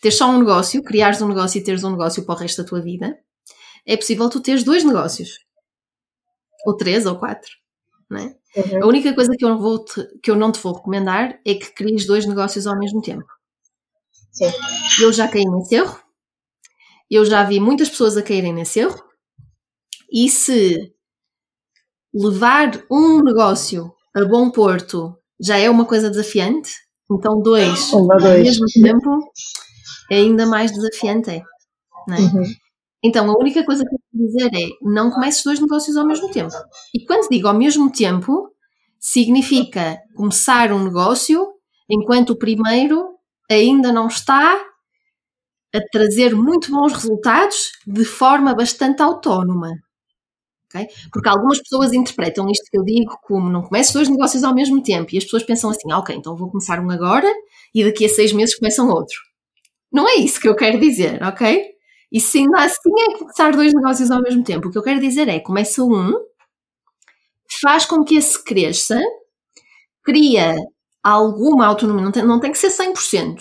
ter 0.00 0.10
só 0.10 0.28
um 0.28 0.38
negócio, 0.38 0.82
criares 0.82 1.22
um 1.22 1.28
negócio 1.28 1.58
e 1.58 1.64
teres 1.64 1.82
um 1.82 1.90
negócio 1.90 2.24
para 2.24 2.34
o 2.34 2.38
resto 2.38 2.62
da 2.62 2.68
tua 2.68 2.82
vida. 2.82 3.18
É 3.86 3.96
possível 3.96 4.28
tu 4.28 4.40
teres 4.40 4.62
dois 4.62 4.84
negócios. 4.84 5.38
Ou 6.66 6.76
três 6.76 7.06
ou 7.06 7.16
quatro. 7.16 7.50
Não 8.08 8.18
é? 8.18 8.36
Uhum. 8.56 8.84
A 8.84 8.86
única 8.86 9.14
coisa 9.14 9.32
que 9.36 9.44
eu, 9.44 9.58
vou 9.58 9.84
te, 9.84 10.04
que 10.22 10.30
eu 10.30 10.36
não 10.36 10.50
te 10.50 10.60
vou 10.60 10.74
recomendar 10.74 11.38
é 11.46 11.54
que 11.54 11.72
cries 11.72 12.06
dois 12.06 12.26
negócios 12.26 12.66
ao 12.66 12.78
mesmo 12.78 13.00
tempo. 13.00 13.26
Sim. 14.32 14.50
Eu 15.00 15.12
já 15.12 15.28
caí 15.28 15.44
nesse 15.44 15.74
erro. 15.76 16.00
Eu 17.10 17.24
já 17.24 17.42
vi 17.44 17.60
muitas 17.60 17.88
pessoas 17.88 18.16
a 18.16 18.22
caírem 18.22 18.52
nesse 18.52 18.80
erro. 18.80 19.02
E 20.12 20.28
se 20.28 20.92
levar 22.12 22.84
um 22.90 23.22
negócio 23.22 23.92
a 24.14 24.24
bom 24.24 24.50
porto 24.50 25.16
já 25.40 25.56
é 25.56 25.70
uma 25.70 25.84
coisa 25.84 26.10
desafiante, 26.10 26.72
então 27.10 27.40
dois, 27.40 27.92
ao 27.92 28.06
mesmo 28.06 28.66
tempo 28.66 29.32
é 30.10 30.16
ainda 30.16 30.46
mais 30.46 30.72
desafiante. 30.72 31.30
É, 31.30 31.42
não 32.06 32.16
é? 32.16 32.20
Uhum. 32.20 32.54
Então 33.02 33.30
a 33.30 33.38
única 33.38 33.64
coisa 33.64 33.84
que 33.84 33.94
eu 33.94 33.98
quero 33.98 34.26
dizer 34.26 34.50
é 34.54 34.68
não 34.82 35.10
comeces 35.10 35.42
dois 35.42 35.60
negócios 35.60 35.96
ao 35.96 36.06
mesmo 36.06 36.30
tempo. 36.30 36.52
E 36.94 37.04
quando 37.06 37.28
digo 37.28 37.48
ao 37.48 37.54
mesmo 37.54 37.90
tempo, 37.90 38.50
significa 38.98 39.98
começar 40.14 40.72
um 40.72 40.84
negócio 40.84 41.54
enquanto 41.88 42.30
o 42.30 42.38
primeiro 42.38 43.14
ainda 43.50 43.92
não 43.92 44.06
está 44.06 44.60
a 45.74 45.80
trazer 45.92 46.34
muito 46.34 46.70
bons 46.70 46.92
resultados 46.92 47.72
de 47.86 48.04
forma 48.04 48.54
bastante 48.54 49.02
autónoma. 49.02 49.70
Okay? 50.66 50.88
Porque 51.12 51.28
algumas 51.28 51.58
pessoas 51.58 51.92
interpretam 51.92 52.48
isto 52.48 52.70
que 52.70 52.78
eu 52.78 52.84
digo 52.84 53.18
como 53.22 53.48
não 53.48 53.62
começo 53.62 53.92
dois 53.92 54.08
negócios 54.08 54.44
ao 54.44 54.54
mesmo 54.54 54.82
tempo 54.82 55.10
e 55.12 55.18
as 55.18 55.24
pessoas 55.24 55.42
pensam 55.42 55.70
assim, 55.70 55.90
ah, 55.90 55.98
ok, 55.98 56.14
então 56.14 56.36
vou 56.36 56.48
começar 56.48 56.78
um 56.78 56.90
agora 56.90 57.28
e 57.74 57.82
daqui 57.82 58.04
a 58.04 58.08
seis 58.08 58.32
meses 58.32 58.56
começam 58.56 58.88
outro. 58.88 59.16
Não 59.92 60.08
é 60.08 60.14
isso 60.14 60.40
que 60.40 60.48
eu 60.48 60.54
quero 60.54 60.78
dizer, 60.78 61.20
ok? 61.22 61.70
E 62.12 62.20
se 62.20 62.38
ainda 62.38 62.64
assim 62.64 62.90
é 62.98 63.18
começar 63.18 63.52
dois 63.52 63.72
negócios 63.72 64.10
ao 64.10 64.22
mesmo 64.22 64.42
tempo, 64.42 64.68
o 64.68 64.70
que 64.70 64.78
eu 64.78 64.82
quero 64.82 65.00
dizer 65.00 65.28
é 65.28 65.38
começa 65.38 65.82
um, 65.82 66.12
faz 67.60 67.84
com 67.84 68.04
que 68.04 68.16
esse 68.16 68.42
cresça, 68.42 69.00
cria 70.02 70.56
alguma 71.02 71.66
autonomia, 71.66 72.04
não 72.04 72.12
tem, 72.12 72.24
não 72.24 72.40
tem 72.40 72.52
que 72.52 72.58
ser 72.58 72.68
100%, 72.68 73.40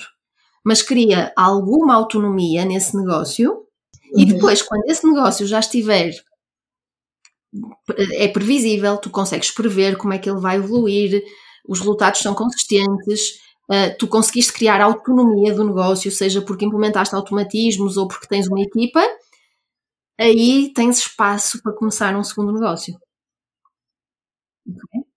mas 0.64 0.82
cria 0.82 1.34
alguma 1.36 1.96
autonomia 1.96 2.64
nesse 2.66 2.96
negócio 2.96 3.52
uhum. 3.52 4.20
e 4.20 4.26
depois, 4.26 4.62
quando 4.62 4.86
esse 4.90 5.06
negócio 5.08 5.48
já 5.48 5.60
estiver 5.60 6.12
é 8.14 8.28
previsível, 8.28 8.98
tu 8.98 9.10
consegues 9.10 9.52
prever 9.52 9.98
como 9.98 10.14
é 10.14 10.20
que 10.20 10.30
ele 10.30 10.40
vai 10.40 10.58
evoluir, 10.58 11.24
os 11.68 11.80
resultados 11.80 12.22
são 12.22 12.36
consistentes, 12.36 13.40
uh, 13.70 13.98
tu 13.98 14.08
conseguiste 14.08 14.54
criar 14.54 14.82
autonomia 14.82 15.54
do 15.54 15.66
negócio, 15.66 16.12
seja 16.12 16.42
porque 16.42 16.66
implementaste 16.66 17.16
automatismos 17.16 17.98
ou 17.98 18.08
porque 18.08 18.28
tens 18.28 18.48
uma 18.48 18.62
equipa, 18.62 19.02
aí 20.20 20.74
tens 20.74 21.00
espaço 21.00 21.62
para 21.62 21.74
começar 21.74 22.16
um 22.16 22.24
segundo 22.24 22.54
negócio. 22.54 23.00
Okay? 24.68 25.10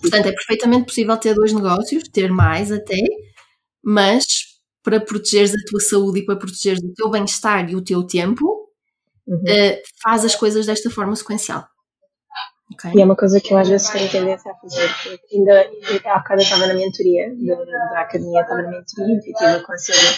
Portanto, 0.00 0.26
é 0.26 0.32
perfeitamente 0.32 0.86
possível 0.86 1.16
ter 1.18 1.34
dois 1.34 1.52
negócios, 1.52 2.08
ter 2.08 2.30
mais 2.30 2.72
até, 2.72 2.96
mas 3.82 4.24
para 4.82 5.00
protegeres 5.00 5.52
a 5.52 5.64
tua 5.66 5.80
saúde 5.80 6.20
e 6.20 6.24
para 6.24 6.36
protegeres 6.36 6.82
o 6.82 6.94
teu 6.94 7.10
bem-estar 7.10 7.70
e 7.70 7.76
o 7.76 7.82
teu 7.82 8.06
tempo, 8.06 8.70
uhum. 9.26 9.36
uh, 9.36 9.82
faz 10.02 10.24
as 10.24 10.34
coisas 10.34 10.66
desta 10.66 10.90
forma 10.90 11.14
sequencial. 11.14 11.66
Okay. 12.72 12.92
E 12.96 13.02
é 13.02 13.04
uma 13.04 13.16
coisa 13.16 13.40
que 13.40 13.52
eu 13.52 13.58
às 13.58 13.68
vezes 13.68 13.90
tenho 13.90 14.10
tendência 14.10 14.50
a 14.50 14.54
fazer. 14.54 14.90
Ainda 15.32 15.70
há 16.06 16.18
bocado 16.18 16.40
eu 16.40 16.44
estava 16.44 16.66
na 16.66 16.74
mentoria 16.74 17.34
da, 17.36 17.64
da 17.64 18.00
academia, 18.00 18.40
estava 18.40 18.62
na 18.62 18.70
mentoria 18.70 19.14
intuitiva 19.16 19.62
com 19.64 19.72
a 19.72 19.76
Silvia 19.76 20.10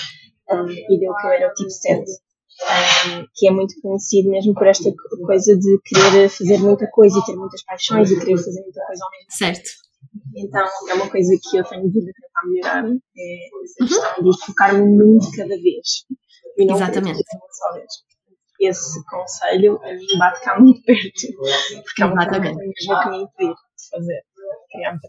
um, 0.51 0.71
e 0.71 1.01
deu 1.01 1.15
que 1.15 1.27
eu 1.27 1.31
era 1.31 1.51
o 1.51 1.55
tipo 1.55 1.71
7, 1.71 2.01
um, 2.01 3.27
que 3.35 3.49
é 3.49 3.51
muito 3.51 3.75
conhecido 3.83 4.31
mesmo 4.31 4.55
por 4.55 4.67
esta 4.67 4.93
coisa 5.27 5.57
de 5.57 5.81
querer 5.85 6.29
fazer 6.29 6.59
muita 6.59 6.87
coisa 6.89 7.19
e 7.19 7.25
ter 7.25 7.35
muitas 7.35 7.63
paixões 7.65 8.11
e 8.11 8.19
querer 8.19 8.37
fazer 8.37 8.63
muita 8.63 8.85
coisa 8.87 9.05
ao 9.05 9.11
mesmo 9.11 9.27
tempo. 9.27 9.39
Certo. 9.39 9.71
Então 10.37 10.67
é 10.89 10.95
uma 10.95 11.11
coisa 11.11 11.37
que 11.43 11.57
eu 11.57 11.65
tenho 11.65 11.91
vindo 11.91 12.09
a 12.09 12.13
tentar 12.13 12.47
melhorar, 12.47 12.85
é 12.85 13.47
essa 13.65 13.83
uhum. 13.83 13.89
questão 13.89 14.25
uhum. 14.25 14.31
de 14.31 14.47
focar-me 14.47 14.87
muito 14.87 15.31
cada 15.33 15.57
vez. 15.61 16.07
E 16.57 16.65
não 16.65 16.77
Exatamente. 16.77 17.23
Uma 17.35 17.53
só 17.53 17.73
vez 17.75 18.16
esse 18.61 19.05
conselho 19.07 19.81
a 19.83 19.93
mim 19.93 20.19
bate 20.19 20.41
cá 20.43 20.59
muito 20.59 20.83
perto, 20.83 21.27
porque 21.85 22.03
é 22.03 22.07
uma 22.07 22.27
coisa 22.27 22.41
mesmo 22.41 23.03
que 23.03 23.09
me 23.11 23.23
impede 23.23 23.55
de 23.55 23.89
fazer. 23.91 24.23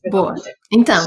Boa. 0.10 0.36
Então, 0.72 1.06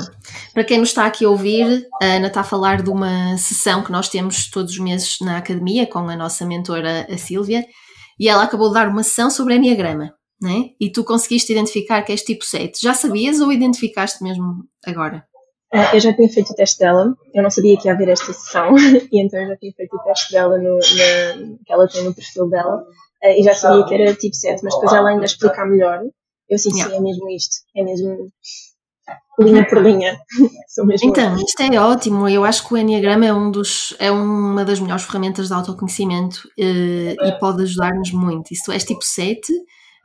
para 0.52 0.64
quem 0.64 0.78
nos 0.78 0.90
está 0.90 1.06
aqui 1.06 1.24
a 1.24 1.30
ouvir, 1.30 1.86
a 2.00 2.04
Ana 2.04 2.26
está 2.28 2.40
a 2.40 2.44
falar 2.44 2.82
de 2.82 2.90
uma 2.90 3.36
sessão 3.38 3.82
que 3.82 3.90
nós 3.90 4.08
temos 4.08 4.50
todos 4.50 4.72
os 4.72 4.78
meses 4.78 5.16
na 5.20 5.38
academia 5.38 5.86
com 5.86 5.98
a 5.98 6.16
nossa 6.16 6.44
mentora, 6.46 7.06
a 7.10 7.16
Sílvia, 7.16 7.64
e 8.18 8.28
ela 8.28 8.44
acabou 8.44 8.68
de 8.68 8.74
dar 8.74 8.88
uma 8.88 9.02
sessão 9.02 9.30
sobre 9.30 9.54
Enneagrama, 9.54 10.12
né? 10.40 10.70
E 10.78 10.90
tu 10.92 11.02
conseguiste 11.04 11.52
identificar 11.52 12.02
que 12.02 12.12
és 12.12 12.22
tipo 12.22 12.44
7. 12.44 12.80
Já 12.80 12.92
sabias 12.92 13.40
ou 13.40 13.50
identificaste 13.50 14.22
mesmo 14.22 14.64
agora? 14.86 15.24
Uh, 15.72 15.94
eu 15.94 16.00
já 16.00 16.12
tinha 16.12 16.28
feito 16.28 16.50
o 16.50 16.54
teste 16.54 16.80
dela, 16.80 17.14
eu 17.32 17.42
não 17.42 17.50
sabia 17.50 17.76
que 17.76 17.86
ia 17.86 17.94
haver 17.94 18.08
esta 18.08 18.32
sessão, 18.32 18.74
e 19.12 19.20
então 19.20 19.40
eu 19.40 19.48
já 19.48 19.56
tinha 19.56 19.72
feito 19.72 19.96
o 19.96 20.02
teste 20.02 20.32
dela 20.32 20.58
no, 20.58 20.74
na, 20.74 21.56
que 21.64 21.72
ela 21.72 21.86
tem 21.86 22.04
no 22.04 22.14
perfil 22.14 22.48
dela, 22.48 22.76
uh, 22.76 23.38
e 23.38 23.42
já 23.42 23.54
sabia 23.54 23.84
que 23.86 23.94
era 23.94 24.14
tipo 24.14 24.34
7, 24.34 24.64
mas 24.64 24.74
depois 24.74 24.92
ela 24.92 25.10
ainda 25.10 25.24
explicar 25.24 25.66
melhor, 25.66 26.02
eu 26.48 26.58
yeah. 26.58 26.90
sim, 26.90 26.96
é 26.96 27.00
mesmo 27.00 27.30
isto, 27.30 27.56
é 27.76 27.84
mesmo 27.84 28.32
linha 29.38 29.66
por 29.66 29.80
linha. 29.82 30.20
então, 31.02 31.36
isto 31.36 31.62
é 31.62 31.80
ótimo, 31.80 32.28
eu 32.28 32.44
acho 32.44 32.66
que 32.66 32.74
o 32.74 32.76
Enneagrama 32.76 33.26
é, 33.26 33.32
um 33.32 33.50
dos, 33.50 33.94
é 33.98 34.10
uma 34.10 34.64
das 34.64 34.80
melhores 34.80 35.04
ferramentas 35.04 35.48
de 35.48 35.54
autoconhecimento 35.54 36.48
uh, 36.58 37.26
e 37.26 37.38
pode 37.38 37.62
ajudar-nos 37.62 38.12
muito. 38.12 38.52
E 38.52 38.56
se 38.56 38.64
tu 38.64 38.72
és 38.72 38.84
tipo 38.84 39.04
7, 39.04 39.52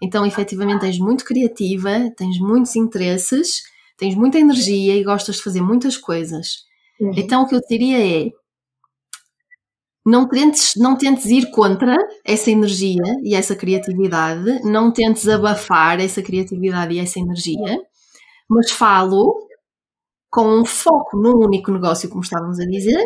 então 0.01 0.25
efetivamente 0.25 0.81
tens 0.81 0.99
muito 0.99 1.25
criativa, 1.25 2.11
tens 2.15 2.39
muitos 2.39 2.75
interesses 2.75 3.63
tens 3.97 4.15
muita 4.15 4.39
energia 4.39 4.95
e 4.95 5.03
gostas 5.03 5.37
de 5.37 5.43
fazer 5.43 5.61
muitas 5.61 5.97
coisas. 5.97 6.65
Uhum. 6.99 7.11
Então 7.15 7.43
o 7.43 7.47
que 7.47 7.55
eu 7.55 7.61
te 7.61 7.77
diria 7.77 8.27
é 8.27 8.31
não 10.05 10.27
tentes, 10.27 10.75
não 10.75 10.95
tentes 10.95 11.25
ir 11.25 11.49
contra 11.49 11.95
essa 12.23 12.51
energia 12.51 13.01
e 13.23 13.33
essa 13.33 13.55
criatividade, 13.55 14.61
não 14.63 14.91
tentes 14.91 15.27
abafar 15.27 15.99
essa 15.99 16.21
criatividade 16.21 16.93
e 16.93 16.99
essa 16.99 17.19
energia, 17.19 17.81
mas 18.47 18.69
falo 18.69 19.47
com 20.29 20.59
um 20.59 20.65
foco 20.65 21.17
num 21.17 21.45
único 21.45 21.71
negócio, 21.71 22.09
como 22.09 22.21
estávamos 22.21 22.59
a 22.59 22.65
dizer, 22.65 23.03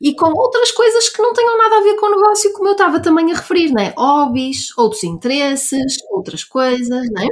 e 0.00 0.14
com 0.14 0.26
outras 0.26 0.70
coisas 0.70 1.08
que 1.08 1.20
não 1.20 1.32
tenham 1.32 1.58
nada 1.58 1.78
a 1.78 1.82
ver 1.82 1.96
com 1.96 2.06
o 2.06 2.10
negócio, 2.10 2.52
como 2.52 2.68
eu 2.68 2.72
estava 2.72 3.00
também 3.00 3.30
a 3.32 3.36
referir, 3.36 3.72
né? 3.72 3.92
hobbies, 3.96 4.76
outros 4.78 5.04
interesses, 5.04 5.96
outras 6.10 6.44
coisas, 6.44 7.06
né? 7.10 7.26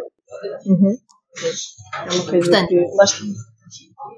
Uhum. 0.66 0.96
É 1.36 2.14
uma 2.14 2.26
coisa 2.26 2.30
Portanto, 2.30 2.68
que. 2.68 3.52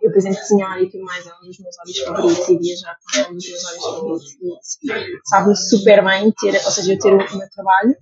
Eu, 0.02 0.10
por 0.10 0.18
exemplo, 0.18 0.38
cozinhar 0.40 0.82
e 0.82 0.90
tudo 0.90 1.04
mais 1.04 1.26
é 1.26 1.30
um 1.34 1.46
dos 1.46 1.58
meus 1.58 1.76
hobbies 1.78 1.98
favoritos 2.00 2.48
e 2.48 2.58
viajar 2.58 2.96
é 3.16 3.30
um 3.30 3.34
dos 3.34 3.48
meus 3.48 3.62
hobbies 3.62 3.84
favoritos. 3.84 4.78
E 4.82 5.28
sabe-me 5.28 5.56
super 5.56 6.04
bem 6.04 6.32
ter, 6.32 6.54
ou 6.54 6.70
seja, 6.70 6.92
eu 6.92 6.98
ter 6.98 7.12
o 7.12 7.16
meu 7.16 7.50
trabalho, 7.50 7.94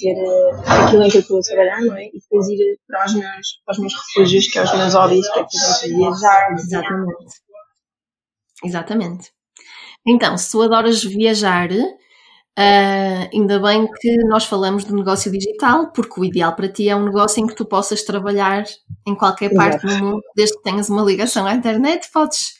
ter 0.00 0.14
uh, 0.14 0.86
aquilo 0.86 1.02
em 1.02 1.10
que 1.10 1.16
eu 1.16 1.20
estou 1.20 1.38
a 1.38 1.42
trabalhar, 1.42 1.80
não 1.80 1.96
é? 1.96 2.06
E 2.06 2.12
depois 2.12 2.48
ir 2.48 2.78
para 2.86 3.06
os 3.06 3.14
meus, 3.14 3.62
para 3.64 3.72
os 3.72 3.78
meus 3.78 3.94
refúgios, 3.94 4.48
que 4.48 4.58
é 4.58 4.62
os 4.62 4.72
meus 4.74 4.94
hobbies, 4.94 5.28
para, 5.28 5.44
por 5.44 5.56
exemplo, 5.56 5.98
viajar. 5.98 6.52
Exatamente. 6.52 7.34
Exatamente. 8.64 9.32
Então, 10.06 10.36
se 10.36 10.50
tu 10.50 10.62
adoras 10.62 11.02
viajar, 11.02 11.68
Uh, 12.56 13.26
ainda 13.32 13.58
bem 13.58 13.88
que 14.00 14.16
nós 14.26 14.44
falamos 14.44 14.84
do 14.84 14.94
negócio 14.94 15.30
digital, 15.30 15.90
porque 15.90 16.20
o 16.20 16.24
ideal 16.24 16.54
para 16.54 16.68
ti 16.68 16.88
é 16.88 16.94
um 16.94 17.04
negócio 17.04 17.42
em 17.42 17.48
que 17.48 17.54
tu 17.54 17.64
possas 17.64 18.04
trabalhar 18.04 18.64
em 19.04 19.14
qualquer 19.14 19.52
parte 19.52 19.84
do 19.84 19.98
mundo, 19.98 20.22
desde 20.36 20.56
que 20.56 20.62
tenhas 20.62 20.88
uma 20.88 21.02
ligação 21.02 21.46
à 21.46 21.54
internet, 21.54 22.08
podes 22.12 22.54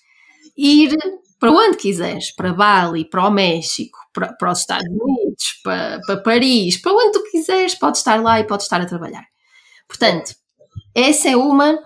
ir 0.57 0.97
para 1.39 1.53
onde 1.53 1.77
quiseres, 1.77 2.33
para 2.35 2.53
Bali, 2.53 3.05
para 3.05 3.29
o 3.29 3.31
México, 3.31 3.97
para, 4.13 4.33
para 4.33 4.51
os 4.51 4.61
Estados 4.61 4.89
Unidos, 4.89 5.61
para, 5.63 6.01
para 6.07 6.23
Paris, 6.23 6.77
para 6.77 6.93
onde 6.93 7.13
tu 7.13 7.23
quiseres, 7.31 7.75
podes 7.77 8.01
estar 8.01 8.21
lá 8.21 8.41
e 8.41 8.45
podes 8.45 8.67
estar 8.67 8.81
a 8.81 8.87
trabalhar. 8.87 9.25
Portanto, 9.87 10.35
essa 10.95 11.29
é 11.29 11.37
uma. 11.37 11.79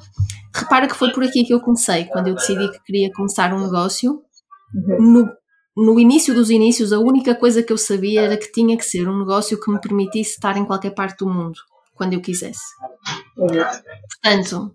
Repara 0.55 0.89
que 0.89 0.97
foi 0.97 1.13
por 1.13 1.25
aqui 1.25 1.45
que 1.45 1.53
eu 1.53 1.61
comecei, 1.61 2.05
quando 2.07 2.29
eu 2.29 2.35
decidi 2.35 2.71
que 2.71 2.83
queria 2.85 3.13
começar 3.13 3.53
um 3.53 3.61
negócio. 3.61 4.23
Uhum. 4.75 5.13
No 5.13 5.38
no 5.79 6.01
início 6.01 6.35
dos 6.35 6.51
inícios, 6.51 6.93
a 6.93 6.99
única 6.99 7.37
coisa 7.37 7.63
que 7.63 7.73
eu 7.73 7.79
sabia 7.79 8.23
era 8.23 8.37
que 8.37 8.51
tinha 8.51 8.77
que 8.77 8.85
ser 8.85 9.09
um 9.09 9.21
negócio 9.21 9.61
que 9.61 9.71
me 9.71 9.81
permitisse 9.81 10.33
estar 10.33 10.57
em 10.57 10.65
qualquer 10.65 10.91
parte 10.91 11.19
do 11.19 11.31
mundo, 11.31 11.61
quando 11.95 12.15
eu 12.15 12.21
quisesse. 12.21 12.65
Portanto, 13.37 14.75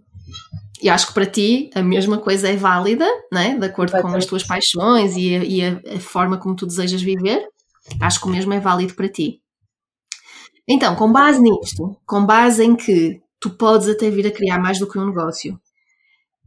eu 0.81 0.93
acho 0.93 1.07
que 1.07 1.13
para 1.13 1.25
ti 1.25 1.69
a 1.75 1.83
mesma 1.83 2.17
coisa 2.17 2.47
é 2.47 2.55
válida, 2.55 3.05
né? 3.29 3.57
de 3.57 3.65
acordo 3.65 4.01
com 4.01 4.07
as 4.15 4.25
tuas 4.25 4.43
paixões 4.43 5.17
e, 5.17 5.35
a, 5.35 5.43
e 5.43 5.61
a, 5.61 5.81
a 5.97 5.99
forma 5.99 6.37
como 6.37 6.55
tu 6.55 6.65
desejas 6.65 7.01
viver. 7.01 7.45
Acho 7.99 8.21
que 8.21 8.27
o 8.27 8.31
mesmo 8.31 8.53
é 8.53 8.61
válido 8.61 8.93
para 8.93 9.09
ti. 9.09 9.41
Então, 10.65 10.95
com 10.95 11.11
base 11.11 11.41
nisto, 11.41 11.97
com 12.05 12.25
base 12.25 12.63
em 12.63 12.77
que 12.77 13.21
tu 13.41 13.49
podes 13.49 13.89
até 13.89 14.09
vir 14.09 14.25
a 14.25 14.31
criar 14.31 14.57
mais 14.57 14.79
do 14.79 14.87
que 14.87 14.97
um 14.97 15.07
negócio, 15.07 15.59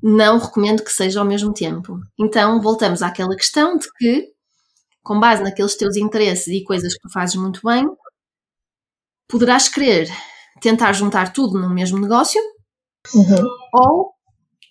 não 0.02 0.38
recomendo 0.38 0.82
que 0.82 0.90
seja 0.90 1.20
ao 1.20 1.26
mesmo 1.26 1.52
tempo. 1.52 2.00
Então, 2.18 2.58
voltamos 2.62 3.02
àquela 3.02 3.36
questão 3.36 3.76
de 3.76 3.86
que 3.98 4.34
com 5.06 5.20
base 5.20 5.40
naqueles 5.40 5.76
teus 5.76 5.96
interesses 5.96 6.48
e 6.48 6.64
coisas 6.64 6.92
que 6.94 7.00
tu 7.00 7.08
fazes 7.08 7.36
muito 7.36 7.60
bem, 7.64 7.86
poderás 9.28 9.68
querer 9.68 10.10
tentar 10.60 10.92
juntar 10.92 11.32
tudo 11.32 11.60
no 11.60 11.70
mesmo 11.70 11.96
negócio 12.00 12.42
uhum. 13.14 13.48
ou 13.72 14.12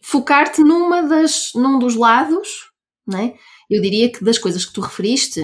focar-te 0.04 0.62
numa 0.62 1.04
das, 1.04 1.51
num 1.56 1.80
dos 1.80 1.96
lados, 1.96 2.70
né? 3.08 3.34
eu 3.70 3.82
diria 3.82 4.12
que 4.12 4.25
das 4.25 4.38
coisas 4.38 4.65
que 4.65 4.74
tu 4.74 4.82
referiste, 4.82 5.42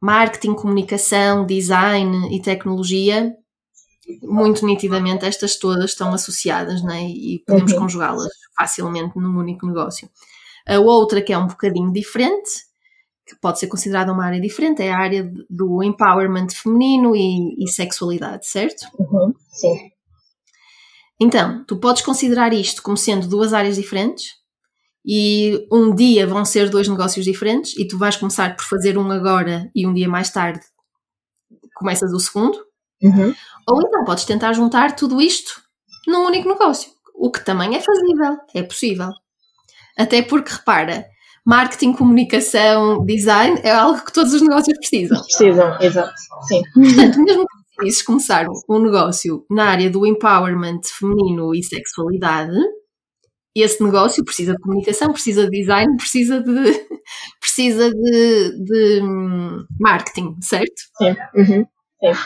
marketing, 0.00 0.54
comunicação, 0.54 1.44
design 1.44 2.32
e 2.32 2.40
tecnologia, 2.40 3.34
muito 4.22 4.64
nitidamente 4.64 5.24
estas 5.24 5.56
todas 5.56 5.90
estão 5.90 6.14
associadas 6.14 6.84
né? 6.84 7.02
e 7.02 7.42
podemos 7.44 7.72
uhum. 7.72 7.80
conjugá-las 7.80 8.32
facilmente 8.56 9.18
num 9.18 9.36
único 9.36 9.66
negócio. 9.66 10.08
A 10.68 10.78
outra 10.78 11.20
que 11.20 11.32
é 11.32 11.38
um 11.38 11.48
bocadinho 11.48 11.92
diferente 11.92 12.72
que 13.26 13.36
pode 13.36 13.58
ser 13.58 13.68
considerada 13.68 14.12
uma 14.12 14.24
área 14.24 14.40
diferente, 14.40 14.82
é 14.82 14.92
a 14.92 14.98
área 14.98 15.32
do 15.48 15.82
empowerment 15.82 16.48
feminino 16.50 17.16
e, 17.16 17.64
e 17.64 17.68
sexualidade, 17.68 18.46
certo? 18.46 18.86
Uhum, 18.98 19.32
sim. 19.48 19.90
Então, 21.20 21.64
tu 21.64 21.76
podes 21.78 22.02
considerar 22.02 22.52
isto 22.52 22.82
como 22.82 22.96
sendo 22.96 23.26
duas 23.26 23.54
áreas 23.54 23.76
diferentes 23.76 24.34
e 25.06 25.66
um 25.70 25.94
dia 25.94 26.26
vão 26.26 26.44
ser 26.44 26.68
dois 26.68 26.88
negócios 26.88 27.24
diferentes 27.24 27.76
e 27.78 27.86
tu 27.86 27.96
vais 27.96 28.16
começar 28.16 28.56
por 28.56 28.64
fazer 28.64 28.98
um 28.98 29.10
agora 29.10 29.70
e 29.74 29.86
um 29.86 29.94
dia 29.94 30.08
mais 30.08 30.30
tarde 30.30 30.60
começas 31.74 32.12
o 32.12 32.18
segundo. 32.18 32.58
Uhum. 33.02 33.34
Ou 33.68 33.82
então 33.82 34.04
podes 34.04 34.24
tentar 34.24 34.52
juntar 34.52 34.96
tudo 34.96 35.20
isto 35.20 35.62
num 36.06 36.24
único 36.24 36.48
negócio, 36.48 36.90
o 37.14 37.30
que 37.30 37.44
também 37.44 37.74
é 37.76 37.80
fazível, 37.80 38.38
é 38.54 38.62
possível. 38.62 39.10
Até 39.96 40.22
porque, 40.22 40.52
repara, 40.52 41.06
marketing, 41.44 41.92
comunicação, 41.92 43.04
design 43.04 43.60
é 43.62 43.70
algo 43.70 44.04
que 44.04 44.12
todos 44.12 44.32
os 44.32 44.40
negócios 44.40 44.76
precisam. 44.78 45.20
Precisam, 45.22 45.78
exato. 45.80 46.14
Sim. 46.48 46.62
Portanto, 46.72 47.22
mesmo 47.22 47.44
que 47.46 47.76
decides 47.76 48.02
começar 48.02 48.46
um 48.68 48.78
negócio 48.78 49.44
na 49.50 49.66
área 49.66 49.90
do 49.90 50.06
empowerment 50.06 50.80
feminino 50.84 51.54
e 51.54 51.62
sexualidade, 51.62 52.56
esse 53.54 53.82
negócio 53.84 54.24
precisa 54.24 54.54
de 54.54 54.58
comunicação, 54.58 55.12
precisa 55.12 55.48
de 55.48 55.60
design, 55.60 55.96
precisa 55.96 56.40
de, 56.40 56.86
precisa 57.38 57.90
de, 57.90 58.64
de 58.64 59.00
hum, 59.02 59.64
marketing, 59.78 60.36
certo? 60.40 60.82
Sim. 60.98 61.16
Uhum. 61.34 61.66
Sim. 62.00 62.20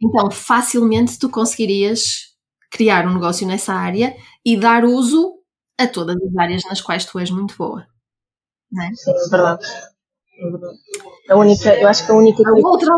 Então, 0.00 0.30
facilmente 0.30 1.18
tu 1.18 1.28
conseguirias 1.28 2.28
criar 2.70 3.06
um 3.06 3.14
negócio 3.14 3.46
nessa 3.46 3.72
área 3.72 4.14
e 4.44 4.56
dar 4.56 4.84
uso 4.84 5.34
a 5.76 5.86
todas 5.86 6.16
as 6.16 6.36
áreas 6.36 6.62
nas 6.64 6.80
quais 6.80 7.04
tu 7.04 7.18
és 7.18 7.30
muito 7.30 7.56
boa. 7.56 7.86
Não 8.72 8.84
é? 8.84 8.90
Sim, 8.94 9.10
é 9.10 9.30
verdade. 9.30 9.66
É 10.40 10.50
verdade. 10.50 10.78
A 11.30 11.36
única, 11.36 11.74
eu 11.74 11.88
acho 11.88 12.04
que 12.06 12.12
a 12.12 12.14
única 12.14 12.42
A 12.42 12.50
coisa. 12.52 12.68
outra. 12.68 12.94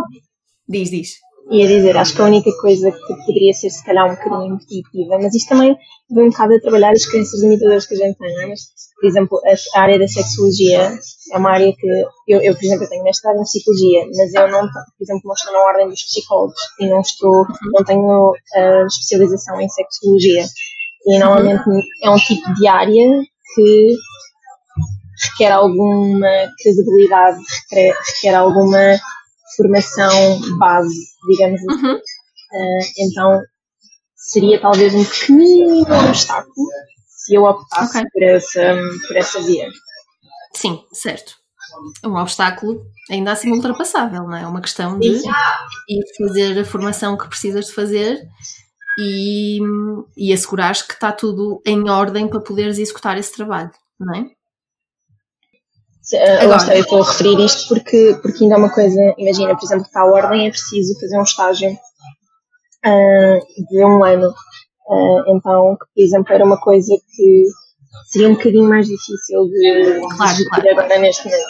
Diz, 0.68 0.90
diz. 0.90 1.08
Ia 1.50 1.66
dizer, 1.66 1.96
acho 1.96 2.14
que 2.14 2.22
a 2.22 2.26
única 2.26 2.50
coisa 2.60 2.92
que 2.92 3.14
poderia 3.26 3.52
ser, 3.52 3.70
se 3.70 3.84
calhar, 3.84 4.06
um 4.06 4.14
bocadinho 4.14 4.54
intuitiva, 4.54 5.18
mas 5.20 5.34
isto 5.34 5.48
também 5.48 5.76
vem 6.14 6.26
um 6.26 6.30
bocado 6.30 6.54
a 6.54 6.60
trabalhar 6.60 6.92
as 6.92 7.06
crenças 7.06 7.42
limitadoras 7.42 7.86
que 7.86 7.94
a 7.94 7.96
gente 8.06 8.16
tem, 8.18 8.32
não 8.34 8.42
é? 8.42 8.46
Mas, 8.46 8.60
por 9.00 9.08
exemplo, 9.08 9.40
a, 9.44 9.78
a 9.78 9.82
área 9.82 9.98
da 9.98 10.06
sexologia 10.06 10.92
é 11.32 11.38
uma 11.38 11.50
área 11.50 11.72
que 11.76 11.86
eu, 12.28 12.40
eu 12.40 12.54
por 12.54 12.64
exemplo, 12.64 12.84
eu 12.84 12.88
tenho 12.88 13.02
mestrado 13.02 13.36
em 13.36 13.42
psicologia, 13.42 14.06
mas 14.16 14.32
eu 14.34 14.48
não, 14.48 14.60
por 14.60 15.02
exemplo, 15.02 15.22
não 15.24 15.34
estou 15.34 15.52
na 15.52 15.58
ordem 15.60 15.88
dos 15.88 16.02
psicólogos 16.04 16.60
e 16.78 16.88
não 16.88 17.00
estou, 17.00 17.44
não 17.72 17.84
tenho 17.84 18.32
a 18.54 18.86
especialização 18.86 19.60
em 19.60 19.68
sexologia. 19.68 20.44
E 21.06 21.18
normalmente 21.18 21.64
é 22.04 22.10
um 22.10 22.16
tipo 22.16 22.54
de 22.54 22.68
área 22.68 23.08
que 23.56 23.94
requer 25.40 25.52
alguma 25.52 26.28
credibilidade, 26.58 27.38
requer, 27.70 27.96
requer 28.14 28.34
alguma 28.34 28.98
formação 29.56 30.40
base, 30.58 30.94
digamos 31.30 31.60
assim. 31.60 31.86
Uhum. 31.86 31.94
Uh, 31.94 32.84
então 32.98 33.42
seria 34.16 34.60
talvez 34.60 34.94
um 34.94 35.04
pequenino 35.04 35.82
obstáculo 36.08 36.68
se 37.06 37.34
eu 37.34 37.44
optasse 37.44 37.98
Ok. 37.98 38.10
por, 38.12 38.22
essa, 38.22 38.76
por 39.06 39.16
essa 39.16 39.40
via. 39.42 39.68
Sim, 40.54 40.82
certo. 40.92 41.34
Um 42.04 42.16
obstáculo 42.16 42.84
ainda 43.10 43.32
assim 43.32 43.52
ultrapassável, 43.52 44.24
não 44.24 44.36
é? 44.36 44.42
É 44.42 44.46
uma 44.46 44.60
questão 44.60 44.98
de 44.98 45.08
ir 45.08 46.02
fazer 46.18 46.58
a 46.58 46.64
formação 46.64 47.16
que 47.16 47.28
precisas 47.28 47.66
de 47.66 47.72
fazer 47.72 48.20
e, 48.98 49.60
e 50.16 50.32
assegurares 50.32 50.82
que 50.82 50.94
está 50.94 51.12
tudo 51.12 51.62
em 51.64 51.88
ordem 51.88 52.28
para 52.28 52.40
poderes 52.40 52.78
executar 52.78 53.16
esse 53.16 53.32
trabalho, 53.32 53.70
não 53.98 54.14
é? 54.14 54.39
Uh, 56.12 56.42
Agora- 56.44 56.56
está, 56.56 56.74
eu 56.74 56.82
estou 56.82 57.02
a 57.02 57.06
referir 57.06 57.38
isto 57.40 57.68
porque, 57.68 58.18
porque 58.22 58.42
ainda 58.44 58.56
é 58.56 58.58
uma 58.58 58.70
coisa, 58.72 59.14
imagina, 59.18 59.56
por 59.56 59.64
exemplo, 59.64 59.86
para 59.92 60.02
a 60.02 60.06
ordem 60.06 60.46
é 60.46 60.50
preciso 60.50 60.98
fazer 60.98 61.18
um 61.18 61.22
estágio 61.22 61.70
uh, 61.70 63.64
de 63.70 63.84
um 63.84 64.02
ano. 64.02 64.28
Uh, 64.88 65.36
então, 65.36 65.76
que, 65.76 65.86
por 65.94 66.02
exemplo, 66.02 66.32
era 66.34 66.44
uma 66.44 66.58
coisa 66.60 66.92
que 67.14 67.44
seria 68.06 68.28
um 68.28 68.34
bocadinho 68.34 68.68
mais 68.68 68.86
difícil 68.86 69.44
de 69.46 70.00
Claro, 70.16 70.36
de 70.36 70.48
claro. 70.48 70.70
agora 70.70 70.98
neste 70.98 71.24
momento. 71.26 71.44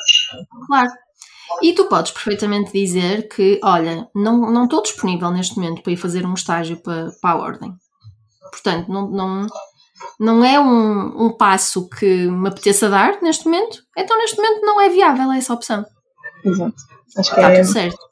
Claro. 0.67 0.91
E 1.63 1.73
tu 1.73 1.87
podes 1.87 2.13
perfeitamente 2.13 2.73
dizer 2.73 3.29
que, 3.29 3.59
olha, 3.63 4.09
não, 4.15 4.51
não 4.53 4.65
estou 4.65 4.83
disponível 4.83 5.31
neste 5.31 5.57
momento 5.57 5.83
para 5.83 5.93
ir 5.93 5.97
fazer 5.97 6.25
um 6.27 6.35
estágio 6.35 6.77
para, 6.79 7.11
para 7.21 7.31
a 7.31 7.37
ordem. 7.39 7.73
Portanto, 8.51 8.91
não, 8.91 9.11
não, 9.11 9.47
não 10.19 10.45
é 10.45 10.59
um, 10.59 11.27
um 11.27 11.31
passo 11.31 11.89
que 11.89 12.27
me 12.27 12.49
apeteça 12.49 12.89
dar 12.89 13.21
neste 13.23 13.45
momento, 13.45 13.83
então 13.97 14.17
neste 14.19 14.37
momento 14.37 14.61
não 14.63 14.81
é 14.81 14.89
viável 14.89 15.33
essa 15.33 15.55
opção. 15.55 15.85
Exato. 16.45 16.75
Acho 17.17 17.31
que 17.31 17.37
Está 17.41 17.51
é. 17.51 17.61
tudo 17.61 17.73
certo. 17.73 18.11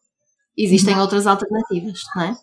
Existem 0.57 0.98
outras 0.98 1.27
alternativas, 1.27 2.01
não 2.16 2.22
é? 2.22 2.37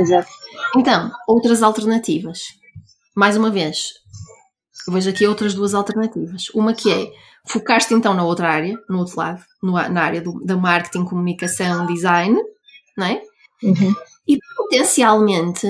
Exato. 0.00 0.28
Então, 0.76 1.10
outras 1.26 1.62
alternativas. 1.62 2.40
Mais 3.16 3.36
uma 3.36 3.50
vez, 3.50 3.94
vejo 4.88 5.10
aqui 5.10 5.26
outras 5.26 5.54
duas 5.54 5.74
alternativas. 5.74 6.48
Uma 6.54 6.74
que 6.74 6.92
é 6.92 7.12
focar-te 7.46 7.92
então 7.94 8.14
na 8.14 8.24
outra 8.24 8.48
área, 8.48 8.78
no 8.88 8.98
outro 8.98 9.18
lado, 9.18 9.42
no 9.62 9.72
na 9.72 10.02
área 10.02 10.20
do, 10.20 10.44
da 10.44 10.56
marketing, 10.56 11.04
comunicação, 11.04 11.86
design, 11.86 12.40
não 12.96 13.06
é? 13.06 13.22
Uhum. 13.62 13.94
E 14.26 14.38
potencialmente 14.56 15.66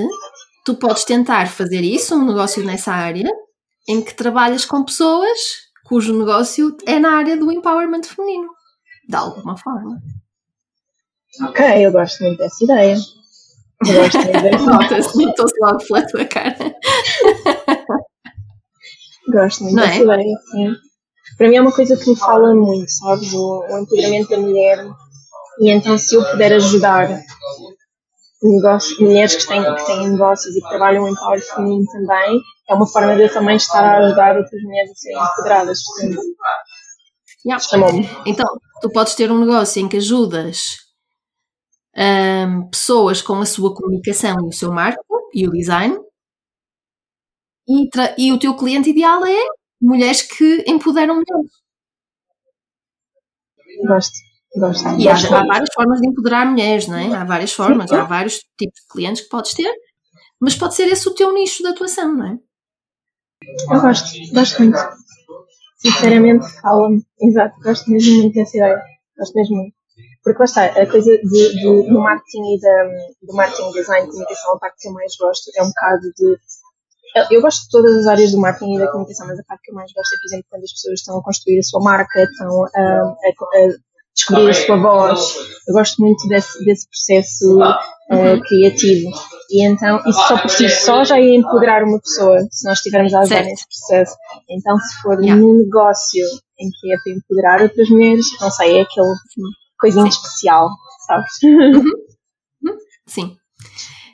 tu 0.65 0.75
podes 0.75 1.05
tentar 1.05 1.47
fazer 1.47 1.81
isso, 1.81 2.15
um 2.15 2.25
negócio 2.25 2.65
nessa 2.65 2.91
área, 2.91 3.29
em 3.87 4.01
que 4.03 4.15
trabalhas 4.15 4.65
com 4.65 4.83
pessoas 4.83 5.39
cujo 5.85 6.17
negócio 6.17 6.75
é 6.87 6.99
na 6.99 7.15
área 7.15 7.37
do 7.37 7.51
empowerment 7.51 8.01
feminino. 8.03 8.49
De 9.07 9.15
alguma 9.15 9.55
forma. 9.55 10.01
Ok, 11.43 11.85
eu 11.85 11.91
gosto 11.91 12.23
muito 12.23 12.39
dessa 12.39 12.63
ideia. 12.63 12.97
Eu 13.85 13.93
gosto 13.93 14.17
muito 14.17 14.41
dessa 14.41 14.65
Nota-se, 14.65 15.17
notou-se 15.23 15.59
logo 15.61 15.77
pela 15.85 16.07
tua 16.07 16.25
cara. 16.25 16.75
Gosto 19.31 19.63
muito 19.63 19.75
Não 19.75 19.83
dessa 19.83 19.99
é? 19.99 20.03
ideia, 20.03 20.37
sim. 20.51 20.75
Para 21.37 21.49
mim 21.49 21.55
é 21.57 21.61
uma 21.61 21.73
coisa 21.73 21.95
que 21.95 22.09
me 22.09 22.15
fala 22.15 22.55
muito, 22.55 22.89
sabes? 22.89 23.31
O, 23.33 23.59
o 23.69 23.77
empoderamento 23.79 24.29
da 24.29 24.37
mulher. 24.39 24.87
E 25.59 25.69
então, 25.69 25.97
se 25.97 26.15
eu 26.15 26.23
puder 26.31 26.53
ajudar 26.53 27.23
negócios, 28.41 28.99
mulheres 28.99 29.35
que 29.35 29.47
têm, 29.47 29.63
que 29.63 29.85
têm 29.85 30.09
negócios 30.09 30.55
e 30.55 30.61
que 30.61 30.69
trabalham 30.69 31.07
em 31.07 31.15
power 31.15 31.41
feminino 31.41 31.85
também, 31.91 32.41
é 32.69 32.73
uma 32.73 32.87
forma 32.87 33.15
de 33.15 33.23
eu 33.23 33.33
também 33.33 33.57
estar 33.57 33.83
a 33.83 34.05
ajudar 34.05 34.37
outras 34.37 34.61
mulheres 34.61 34.91
a 34.91 34.95
serem 34.95 35.23
empoderadas. 35.23 35.79
Yeah. 37.45 37.63
Então, 38.25 38.47
tu 38.81 38.89
podes 38.89 39.13
ter 39.13 39.31
um 39.31 39.39
negócio 39.39 39.79
em 39.81 39.87
que 39.87 39.97
ajudas 39.97 40.77
ahm, 41.95 42.67
pessoas 42.69 43.21
com 43.21 43.35
a 43.35 43.45
sua 43.45 43.73
comunicação 43.73 44.35
e 44.43 44.49
o 44.49 44.51
seu 44.51 44.71
marketing 44.71 45.05
e 45.33 45.47
o 45.47 45.51
design, 45.51 45.97
e, 47.67 47.89
e 48.17 48.31
o 48.31 48.39
teu 48.39 48.55
cliente 48.55 48.89
ideal 48.89 49.25
é 49.25 49.43
mulheres 49.81 50.21
que 50.21 50.63
empoderam 50.67 51.15
mulheres. 51.15 51.51
Gosto, 53.87 54.17
E 54.99 55.07
há, 55.09 55.13
há 55.13 55.45
várias 55.47 55.69
formas 55.73 55.99
de 56.01 56.07
empoderar 56.07 56.45
mulheres, 56.45 56.87
não 56.87 56.97
é? 56.97 57.13
Há 57.13 57.23
várias 57.23 57.51
formas, 57.53 57.91
há 57.91 58.03
vários 58.05 58.35
tipos 58.57 58.79
de 58.81 58.87
clientes 58.89 59.21
que 59.23 59.29
podes 59.29 59.53
ter, 59.53 59.73
mas 60.39 60.55
pode 60.55 60.75
ser 60.75 60.87
esse 60.87 61.07
o 61.07 61.13
teu 61.15 61.33
nicho 61.33 61.61
de 61.63 61.69
atuação, 61.69 62.13
não 62.15 62.25
é? 62.27 62.37
Eu 63.71 63.81
gosto, 63.81 64.09
gosto 64.33 64.63
muito. 64.63 64.77
Sinceramente, 65.77 66.45
fala-me. 66.61 67.03
Exato, 67.21 67.59
gosto 67.61 67.91
mesmo 67.91 68.17
muito 68.21 68.33
dessa 68.33 68.57
ideia. 68.57 68.81
Gosto 69.17 69.33
mesmo 69.35 69.55
muito. 69.57 69.75
Porque 70.23 70.39
lá 70.39 70.45
está, 70.45 70.65
a 70.65 70.89
coisa 70.89 71.11
de, 71.17 71.21
de- 71.55 71.87
do 71.87 71.99
marketing 71.99 72.55
e 72.55 72.59
da, 72.59 72.83
do 73.21 73.35
marketing, 73.35 73.71
design, 73.73 74.07
comunicação, 74.07 74.53
a 74.55 74.59
parte 74.59 74.75
que 74.79 74.87
eu 74.87 74.93
mais 74.93 75.15
gosto 75.17 75.51
é 75.55 75.61
um 75.63 75.67
bocado 75.67 76.01
de. 76.17 76.37
eu- 77.15 77.27
Eu 77.37 77.41
gosto 77.41 77.61
de 77.63 77.69
todas 77.69 77.95
as 77.97 78.07
áreas 78.07 78.31
do 78.31 78.39
marketing 78.39 78.75
e 78.75 78.79
da 78.79 78.91
comunicação, 78.91 79.27
mas 79.27 79.39
a 79.39 79.43
parte 79.43 79.61
que 79.63 79.71
eu 79.71 79.75
mais 79.75 79.91
gosto 79.93 80.13
é, 80.15 80.17
por 80.17 80.25
exemplo, 80.25 80.45
quando 80.49 80.63
as 80.63 80.71
pessoas 80.71 80.99
estão 80.99 81.17
a 81.19 81.23
construir 81.23 81.59
a 81.59 81.63
sua 81.63 81.81
marca, 81.81 82.23
estão 82.23 82.63
a, 82.63 82.67
a- 82.79 83.01
a 83.03 83.67
descobrir 84.15 84.49
a 84.49 84.53
sua 84.53 84.77
voz. 84.77 85.35
Eu 85.67 85.73
gosto 85.73 86.01
muito 86.01 86.27
desse, 86.27 86.63
desse 86.63 86.87
processo 86.87 87.59
eh, 88.11 88.39
criativo. 88.39 89.11
E 89.49 89.63
então, 89.65 90.01
isso 90.07 90.27
só 90.27 90.37
por 90.37 90.49
si 90.49 90.69
só 90.69 91.03
já 91.03 91.19
ia 91.19 91.35
empoderar 91.35 91.83
uma 91.83 91.99
pessoa, 91.99 92.39
se 92.49 92.67
nós 92.67 92.77
estivermos 92.77 93.13
a 93.13 93.21
ajudar 93.21 93.43
nesse 93.43 93.65
processo. 93.67 94.15
Então, 94.49 94.77
se 94.79 95.01
for 95.01 95.21
Yeah. 95.21 95.41
num 95.41 95.63
negócio 95.63 96.25
em 96.59 96.69
que 96.69 96.93
é 96.93 96.97
para 97.03 97.13
empoderar 97.13 97.61
outras 97.61 97.89
mulheres, 97.89 98.25
não 98.39 98.49
sei, 98.49 98.79
é 98.79 98.81
aquele 98.81 99.13
coisinho 99.79 100.07
especial, 100.07 100.69
sabes? 101.07 101.31
Sim. 103.07 103.35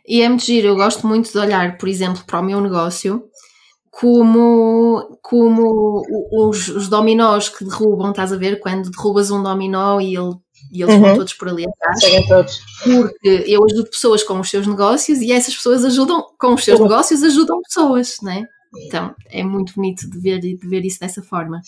E 0.08 0.22
é 0.22 0.28
muito 0.28 0.44
giro, 0.44 0.68
eu 0.70 0.76
gosto 0.76 1.08
muito 1.08 1.32
de 1.32 1.38
olhar, 1.38 1.78
por 1.78 1.88
exemplo, 1.88 2.24
para 2.26 2.40
o 2.40 2.44
meu 2.44 2.60
negócio 2.60 3.24
como, 3.92 5.20
como 5.22 6.02
os, 6.32 6.68
os 6.70 6.88
dominós 6.90 7.50
que 7.50 7.66
derrubam, 7.66 8.12
estás 8.12 8.32
a 8.34 8.38
ver? 8.38 8.60
Quando 8.60 8.90
derrubas 8.90 9.30
um 9.32 9.44
dominó 9.44 10.00
e, 10.00 10.16
ele, 10.18 10.34
e 10.72 10.82
eles 10.82 10.96
vão 10.96 11.10
Uhum. 11.10 11.16
todos 11.18 11.34
por 11.34 11.50
ali 11.50 11.66
atrás. 11.68 12.00
Porque 12.84 13.44
eu 13.48 13.64
ajudo 13.66 13.90
pessoas 13.90 14.24
com 14.24 14.40
os 14.40 14.50
seus 14.50 14.66
negócios 14.66 15.20
e 15.22 15.32
essas 15.32 15.56
pessoas 15.56 15.84
ajudam, 15.86 16.24
com 16.40 16.54
os 16.54 16.64
seus 16.64 16.80
Uhum. 16.80 16.88
negócios, 16.88 17.22
ajudam 17.24 17.62
pessoas, 17.62 18.18
né? 18.24 18.46
Então 18.88 19.14
é 19.30 19.44
muito 19.44 19.74
bonito 19.76 20.10
de 20.10 20.18
ver, 20.20 20.40
de 20.40 20.56
ver 20.64 20.86
isso 20.86 21.00
dessa 21.00 21.22
forma. 21.22 21.62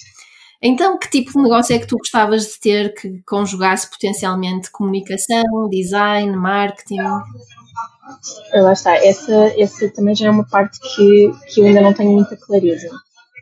Então, 0.66 0.98
que 0.98 1.10
tipo 1.10 1.34
de 1.34 1.40
negócio 1.44 1.76
é 1.76 1.80
que 1.80 1.86
tu 1.88 1.98
gostavas 1.98 2.44
de 2.54 2.60
ter 2.60 2.94
que 2.94 3.22
conjugasse 3.28 3.90
potencialmente 3.90 4.72
comunicação, 4.72 5.68
design, 5.70 6.38
marketing? 6.38 7.00
Lá 8.54 8.74
está, 8.74 8.96
essa, 8.96 9.54
essa 9.58 9.90
também 9.90 10.16
já 10.16 10.28
é 10.28 10.30
uma 10.30 10.48
parte 10.48 10.80
que, 10.80 11.32
que 11.48 11.62
eu 11.62 11.66
ainda 11.66 11.82
não 11.82 11.94
tenho 11.94 12.12
muita 12.12 12.36
clareza. 12.38 12.90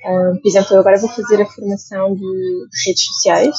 Um, 0.05 0.37
por 0.41 0.47
exemplo, 0.47 0.75
eu 0.75 0.79
agora 0.79 0.99
vou 0.99 1.09
fazer 1.09 1.41
a 1.41 1.45
formação 1.45 2.15
de, 2.15 2.19
de 2.21 2.87
redes 2.87 3.05
sociais 3.05 3.55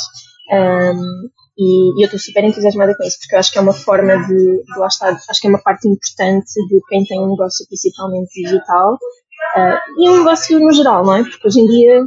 um, 0.51 1.29
e, 1.57 2.01
e, 2.01 2.03
eu 2.03 2.07
estou 2.07 2.19
super 2.19 2.43
entusiasmada 2.43 2.97
com 2.97 3.05
isso, 3.05 3.19
porque 3.21 3.35
eu 3.35 3.38
acho 3.38 3.53
que 3.53 3.59
é 3.59 3.61
uma 3.61 3.73
forma 3.73 4.17
de, 4.27 4.62
de 4.62 4.79
lá 4.79 4.87
estar, 4.87 5.17
acho 5.29 5.41
que 5.41 5.47
é 5.47 5.51
uma 5.51 5.62
parte 5.62 5.87
importante 5.87 6.53
de 6.69 6.81
quem 6.88 7.05
tem 7.05 7.21
um 7.21 7.31
negócio 7.31 7.67
principalmente 7.69 8.43
digital 8.43 8.95
uh, 8.95 10.03
e 10.03 10.09
um 10.09 10.19
negócio 10.19 10.59
no 10.59 10.73
geral, 10.73 11.05
não 11.05 11.17
é? 11.17 11.23
Porque 11.23 11.47
hoje 11.47 11.61
em 11.61 11.67
dia 11.67 12.03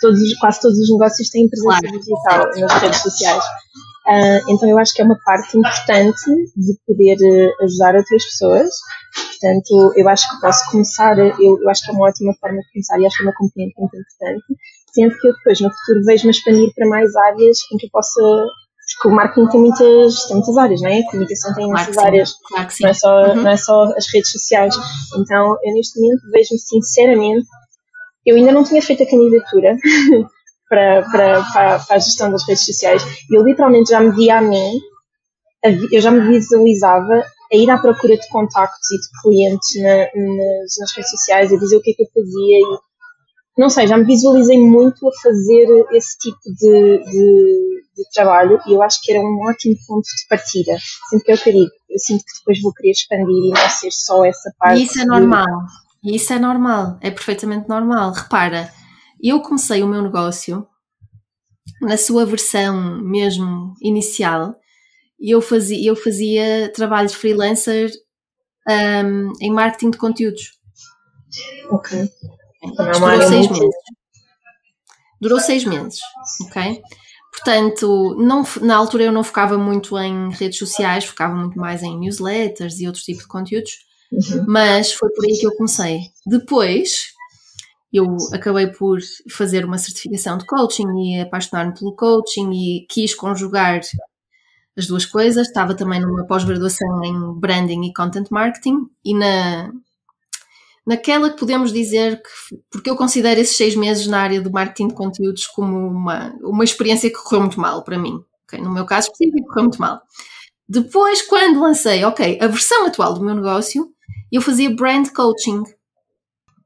todos, 0.00 0.34
quase 0.38 0.60
todos 0.60 0.78
os 0.78 0.90
negócios 0.90 1.30
têm 1.30 1.48
presença 1.48 1.80
claro. 1.80 1.98
digital 1.98 2.60
nas 2.60 2.82
redes 2.82 3.02
sociais. 3.02 3.44
Uh, 4.06 4.40
então 4.50 4.68
eu 4.68 4.78
acho 4.78 4.94
que 4.94 5.02
é 5.02 5.04
uma 5.04 5.18
parte 5.24 5.56
importante 5.56 6.30
de 6.56 6.74
poder 6.86 7.16
uh, 7.16 7.64
ajudar 7.64 7.96
outras 7.96 8.24
pessoas. 8.24 8.70
Portanto, 9.14 9.92
eu 9.96 10.08
acho 10.08 10.28
que 10.28 10.40
posso 10.40 10.70
começar, 10.70 11.18
eu, 11.18 11.58
eu 11.60 11.68
acho 11.68 11.84
que 11.84 11.90
é 11.90 11.94
uma 11.94 12.08
ótima 12.08 12.34
forma 12.40 12.58
de 12.58 12.72
começar 12.72 12.98
e 12.98 13.06
acho 13.06 13.16
que 13.16 13.22
é 13.22 13.26
uma 13.26 13.34
componente 13.34 13.74
muito 13.78 13.96
importante, 13.96 14.44
sendo 14.92 15.18
que 15.18 15.28
eu 15.28 15.32
depois 15.34 15.60
no 15.60 15.70
futuro 15.70 16.04
vejo-me 16.04 16.30
expandir 16.30 16.72
para 16.74 16.88
mais 16.88 17.14
áreas 17.16 17.58
em 17.72 17.76
que 17.76 17.86
eu 17.86 17.90
possa 17.90 18.20
porque 18.96 19.08
o 19.08 19.16
marketing 19.16 19.48
tem 19.48 19.60
muitas, 19.60 20.24
tem 20.26 20.36
muitas 20.36 20.56
áreas, 20.56 20.80
não 20.82 20.90
é? 20.90 20.98
A 20.98 21.10
comunicação 21.10 21.54
tem 21.54 21.66
muitas 21.66 21.94
claro 21.94 22.08
áreas, 22.08 22.32
claro 22.48 22.68
não, 22.80 22.88
é 22.88 22.92
só, 22.92 23.22
uhum. 23.22 23.34
não 23.36 23.50
é 23.50 23.56
só 23.56 23.84
as 23.96 24.12
redes 24.12 24.30
sociais. 24.30 24.74
Então, 25.16 25.56
eu 25.62 25.74
neste 25.74 26.00
momento 26.00 26.22
vejo-me 26.32 26.58
sinceramente, 26.58 27.46
eu 28.26 28.36
ainda 28.36 28.52
não 28.52 28.64
tinha 28.64 28.82
feito 28.82 29.02
a 29.02 29.06
candidatura, 29.06 29.76
para, 30.70 31.02
para, 31.10 31.42
para, 31.52 31.78
para, 31.80 31.96
a 31.96 31.98
gestão 31.98 32.30
das 32.30 32.46
redes 32.46 32.64
sociais. 32.64 33.02
Eu 33.28 33.42
literalmente 33.42 33.90
já 33.90 34.00
me 34.00 34.12
via 34.12 34.38
a 34.38 34.40
mim, 34.40 34.80
eu 35.90 36.00
já 36.00 36.12
me 36.12 36.20
visualizava 36.20 37.24
a 37.52 37.56
ir 37.56 37.68
à 37.68 37.76
procura 37.76 38.16
de 38.16 38.28
contactos 38.28 38.90
e 38.92 39.00
de 39.00 39.08
clientes 39.20 39.82
na, 39.82 39.96
nas, 39.96 40.74
nas, 40.78 40.92
redes 40.96 41.10
sociais, 41.10 41.52
a 41.52 41.56
dizer 41.56 41.76
o 41.76 41.82
que 41.82 41.90
é 41.90 41.94
que 41.94 42.02
eu 42.04 42.08
fazia 42.14 42.58
e 42.58 42.90
não 43.58 43.68
sei, 43.68 43.86
já 43.86 43.96
me 43.98 44.04
visualizei 44.04 44.58
muito 44.58 45.06
a 45.06 45.10
fazer 45.22 45.66
esse 45.90 46.16
tipo 46.18 46.38
de, 46.46 47.04
de, 47.04 47.82
de 47.96 48.10
trabalho 48.14 48.58
e 48.66 48.72
eu 48.72 48.82
acho 48.82 49.02
que 49.02 49.12
era 49.12 49.20
um 49.20 49.40
ótimo 49.42 49.74
ponto 49.86 50.04
de 50.04 50.28
partida. 50.30 50.78
Sinto 51.10 51.24
que 51.24 51.32
eu 51.32 51.36
queria, 51.36 51.66
eu 51.90 51.98
sinto 51.98 52.24
que 52.24 52.38
depois 52.38 52.62
vou 52.62 52.72
querer 52.72 52.92
expandir 52.92 53.28
e 53.28 53.50
não 53.50 53.68
ser 53.68 53.90
só 53.90 54.24
essa 54.24 54.50
parte. 54.56 54.80
E 54.80 54.84
isso 54.84 55.00
é 55.00 55.04
normal, 55.04 55.66
isso 56.02 56.32
é 56.32 56.38
normal, 56.38 56.96
é 57.02 57.10
perfeitamente 57.10 57.68
normal. 57.68 58.12
Repara, 58.12 58.72
eu 59.22 59.40
comecei 59.40 59.82
o 59.82 59.88
meu 59.88 60.02
negócio 60.02 60.66
na 61.80 61.96
sua 61.96 62.26
versão 62.26 63.00
mesmo 63.02 63.74
inicial 63.80 64.54
e 65.18 65.30
eu 65.34 65.42
fazia, 65.42 65.88
eu 65.88 65.94
fazia 65.94 66.72
trabalho 66.74 67.08
de 67.08 67.16
freelancer 67.16 67.90
um, 68.68 69.32
em 69.40 69.50
marketing 69.50 69.90
de 69.90 69.98
conteúdos. 69.98 70.58
Ok. 71.70 72.10
Durou 72.76 73.28
seis 73.28 73.48
muito... 73.48 73.52
meses. 73.52 73.76
Durou 75.20 75.40
seis 75.40 75.64
meses, 75.64 75.98
ok? 76.46 76.80
Portanto, 77.30 78.16
não, 78.18 78.44
na 78.62 78.76
altura 78.76 79.04
eu 79.04 79.12
não 79.12 79.22
focava 79.22 79.56
muito 79.56 79.96
em 79.98 80.30
redes 80.30 80.58
sociais, 80.58 81.04
focava 81.04 81.34
muito 81.34 81.58
mais 81.58 81.82
em 81.82 81.98
newsletters 81.98 82.80
e 82.80 82.86
outros 82.86 83.04
tipos 83.04 83.22
de 83.22 83.28
conteúdos, 83.28 83.72
uhum. 84.10 84.44
mas 84.48 84.92
foi 84.92 85.10
por 85.10 85.24
aí 85.24 85.38
que 85.38 85.46
eu 85.46 85.54
comecei. 85.56 86.00
Depois, 86.26 87.12
eu 87.92 88.16
acabei 88.32 88.68
por 88.68 88.98
fazer 89.30 89.64
uma 89.64 89.78
certificação 89.78 90.38
de 90.38 90.46
coaching 90.46 90.86
e 90.98 91.20
apaixonar-me 91.20 91.74
pelo 91.74 91.94
coaching 91.94 92.50
e 92.52 92.86
quis 92.88 93.14
conjugar 93.14 93.80
as 94.76 94.86
duas 94.86 95.04
coisas. 95.04 95.48
Estava 95.48 95.74
também 95.74 96.00
numa 96.00 96.26
pós-graduação 96.26 97.04
em 97.04 97.40
branding 97.40 97.84
e 97.84 97.92
content 97.92 98.28
marketing 98.30 98.86
e 99.04 99.14
na 99.14 99.72
naquela 100.86 101.30
que 101.30 101.38
podemos 101.38 101.72
dizer 101.72 102.20
que, 102.20 102.56
porque 102.70 102.90
eu 102.90 102.96
considero 102.96 103.40
esses 103.40 103.56
seis 103.56 103.76
meses 103.76 104.06
na 104.06 104.20
área 104.20 104.40
do 104.40 104.50
marketing 104.50 104.88
de 104.88 104.94
conteúdos 104.94 105.46
como 105.46 105.76
uma, 105.86 106.34
uma 106.42 106.64
experiência 106.64 107.08
que 107.10 107.22
correu 107.22 107.42
muito 107.42 107.60
mal 107.60 107.84
para 107.84 107.98
mim. 107.98 108.24
Okay? 108.44 108.60
No 108.60 108.72
meu 108.72 108.84
caso 108.84 109.08
específico, 109.08 109.46
correu 109.48 109.64
muito 109.64 109.80
mal. 109.80 110.00
Depois, 110.68 111.22
quando 111.22 111.60
lancei, 111.60 112.04
ok, 112.04 112.38
a 112.40 112.46
versão 112.46 112.86
atual 112.86 113.14
do 113.14 113.24
meu 113.24 113.34
negócio, 113.34 113.88
eu 114.32 114.40
fazia 114.40 114.74
brand 114.74 115.08
coaching. 115.10 115.62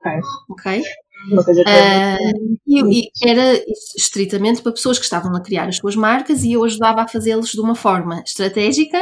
Ok. 0.01 0.21
okay? 0.51 0.83
Uma 1.31 1.45
coisa 1.45 1.63
uh, 1.63 2.59
e, 2.67 3.01
e 3.01 3.11
era 3.25 3.63
estritamente 3.97 4.63
para 4.63 4.73
pessoas 4.73 4.99
que 4.99 5.05
estavam 5.05 5.35
a 5.35 5.41
criar 5.41 5.69
as 5.69 5.77
suas 5.77 5.97
marcas 5.97 6.43
e 6.43 6.53
eu 6.53 6.65
ajudava 6.65 7.03
a 7.03 7.09
fazê-los 7.09 7.51
de 7.51 7.61
uma 7.61 7.75
forma 7.75 8.23
estratégica, 8.27 9.01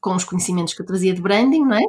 com 0.00 0.14
os 0.14 0.24
conhecimentos 0.24 0.74
que 0.74 0.82
eu 0.82 0.86
trazia 0.86 1.14
de 1.14 1.20
branding, 1.20 1.64
não 1.64 1.76
é? 1.76 1.82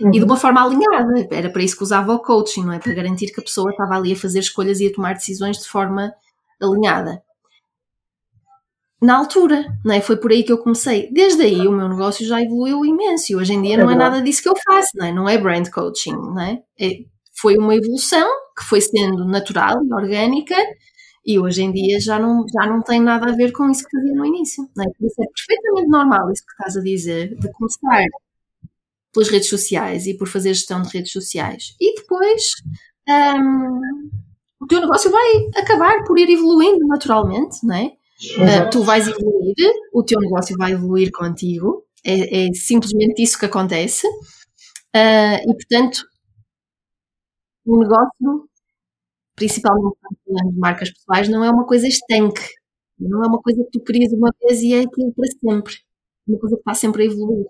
Uhum. 0.00 0.08
E 0.08 0.12
de 0.12 0.20
uhum. 0.20 0.26
uma 0.26 0.36
forma 0.36 0.62
alinhada. 0.62 1.28
Era 1.30 1.50
para 1.50 1.62
isso 1.62 1.76
que 1.76 1.82
usava 1.82 2.12
o 2.12 2.20
coaching, 2.20 2.64
não 2.64 2.72
é? 2.72 2.78
Para 2.78 2.94
garantir 2.94 3.32
que 3.32 3.40
a 3.40 3.42
pessoa 3.42 3.70
estava 3.70 3.96
ali 3.96 4.12
a 4.12 4.16
fazer 4.16 4.38
escolhas 4.38 4.80
e 4.80 4.86
a 4.86 4.92
tomar 4.92 5.14
decisões 5.14 5.58
de 5.58 5.68
forma 5.68 6.12
alinhada. 6.60 7.22
Na 9.00 9.18
altura, 9.18 9.66
não 9.84 9.94
é? 9.94 10.00
Foi 10.00 10.16
por 10.16 10.30
aí 10.30 10.42
que 10.42 10.52
eu 10.52 10.58
comecei. 10.58 11.10
Desde 11.12 11.42
aí 11.42 11.66
o 11.66 11.72
meu 11.72 11.88
negócio 11.88 12.26
já 12.26 12.40
evoluiu 12.40 12.84
imenso. 12.84 13.36
Hoje 13.36 13.52
em 13.52 13.62
dia 13.62 13.76
não 13.76 13.90
é 13.90 13.94
nada 13.94 14.22
disso 14.22 14.42
que 14.42 14.48
eu 14.48 14.54
faço, 14.64 14.88
não 14.94 15.06
é? 15.06 15.12
Não 15.12 15.28
é 15.28 15.36
brand 15.36 15.68
coaching, 15.68 16.12
não 16.12 16.40
é? 16.40 16.62
é 16.80 17.04
foi 17.38 17.56
uma 17.56 17.74
evolução 17.74 18.28
que 18.56 18.64
foi 18.64 18.80
sendo 18.80 19.24
natural 19.26 19.84
e 19.84 19.94
orgânica 19.94 20.56
e 21.26 21.38
hoje 21.38 21.62
em 21.62 21.72
dia 21.72 21.98
já 22.00 22.18
não, 22.18 22.44
já 22.48 22.66
não 22.68 22.80
tem 22.80 23.00
nada 23.00 23.30
a 23.30 23.34
ver 23.34 23.50
com 23.50 23.68
isso 23.68 23.84
que 23.84 23.96
fazia 23.96 24.14
no 24.14 24.24
início. 24.24 24.68
Não 24.76 24.84
é? 24.84 24.86
Isso 25.00 25.22
é 25.22 25.26
perfeitamente 25.26 25.88
normal 25.88 26.30
isso 26.30 26.44
que 26.44 26.52
estás 26.52 26.76
a 26.76 26.80
dizer, 26.80 27.36
de 27.36 27.52
começar 27.52 28.04
pelas 29.12 29.28
redes 29.28 29.48
sociais 29.48 30.06
e 30.06 30.14
por 30.14 30.28
fazer 30.28 30.54
gestão 30.54 30.80
de 30.82 30.88
redes 30.90 31.10
sociais. 31.10 31.74
E 31.80 31.96
depois 31.96 32.42
um, 33.08 34.10
o 34.60 34.66
teu 34.66 34.80
negócio 34.80 35.10
vai 35.10 35.48
acabar 35.56 36.04
por 36.04 36.18
ir 36.18 36.30
evoluindo 36.30 36.86
naturalmente, 36.86 37.58
não 37.64 37.74
é? 37.74 37.92
Uh, 38.38 38.70
tu 38.70 38.82
vais 38.82 39.06
evoluir, 39.08 39.54
o 39.92 40.02
teu 40.02 40.20
negócio 40.20 40.56
vai 40.56 40.72
evoluir 40.72 41.10
contigo, 41.10 41.84
é, 42.04 42.46
é 42.46 42.52
simplesmente 42.54 43.22
isso 43.22 43.38
que 43.38 43.46
acontece. 43.46 44.06
Uh, 44.06 45.38
e 45.42 45.54
portanto, 45.54 46.06
o 47.66 47.78
negócio, 47.78 48.48
principalmente 49.34 49.96
falando 50.24 50.52
de 50.52 50.58
marcas 50.58 50.90
pessoais, 50.90 51.28
não 51.28 51.44
é 51.44 51.50
uma 51.50 51.66
coisa 51.66 51.86
estanque. 51.86 52.42
Não 52.98 53.22
é 53.22 53.26
uma 53.26 53.42
coisa 53.42 53.62
que 53.64 53.78
tu 53.78 53.84
crias 53.84 54.12
uma 54.12 54.32
vez 54.40 54.62
e 54.62 54.74
é 54.74 54.80
aquilo 54.80 55.12
para 55.12 55.26
sempre. 55.26 55.74
É 56.26 56.30
uma 56.30 56.38
coisa 56.38 56.56
que 56.56 56.60
está 56.60 56.74
sempre 56.74 57.02
a 57.02 57.06
evoluir. 57.06 57.46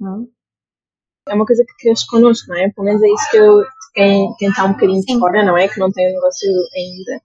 Não? 0.00 0.28
É 1.28 1.34
uma 1.34 1.44
coisa 1.44 1.64
que 1.66 1.84
cresce 1.84 2.06
connosco, 2.06 2.48
não 2.48 2.56
é? 2.56 2.70
Pelo 2.70 2.86
menos 2.86 3.02
é 3.02 3.06
isso 3.06 3.30
que 3.30 3.36
eu, 3.36 3.64
quem, 3.92 4.34
quem 4.38 4.48
está 4.48 4.64
um 4.64 4.72
bocadinho 4.72 5.00
de 5.02 5.18
fora, 5.18 5.44
não 5.44 5.58
é? 5.58 5.68
Que 5.68 5.80
não 5.80 5.90
tem 5.90 6.06
o 6.06 6.10
um 6.10 6.14
negócio 6.14 6.48
ainda. 6.74 7.22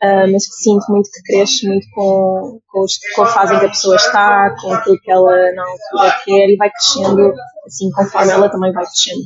Uh, 0.00 0.30
mas 0.32 0.46
que 0.46 0.62
sinto 0.62 0.84
muito 0.90 1.10
que 1.10 1.22
cresce 1.22 1.66
muito 1.66 1.86
com, 1.92 2.60
com, 2.68 2.80
os, 2.82 2.98
com, 3.16 3.22
a 3.22 3.26
fase 3.26 3.54
em 3.54 3.58
que 3.58 3.66
a 3.66 3.70
pessoa 3.70 3.96
está, 3.96 4.54
com 4.60 4.72
aquilo 4.72 5.00
que 5.00 5.10
ela 5.10 5.52
na 5.54 5.64
altura 5.64 6.16
quer 6.24 6.48
e 6.50 6.56
vai 6.56 6.70
crescendo 6.70 7.32
assim 7.66 7.90
conforme 7.90 8.30
ela 8.30 8.48
também 8.48 8.72
vai 8.72 8.84
crescendo. 8.84 9.22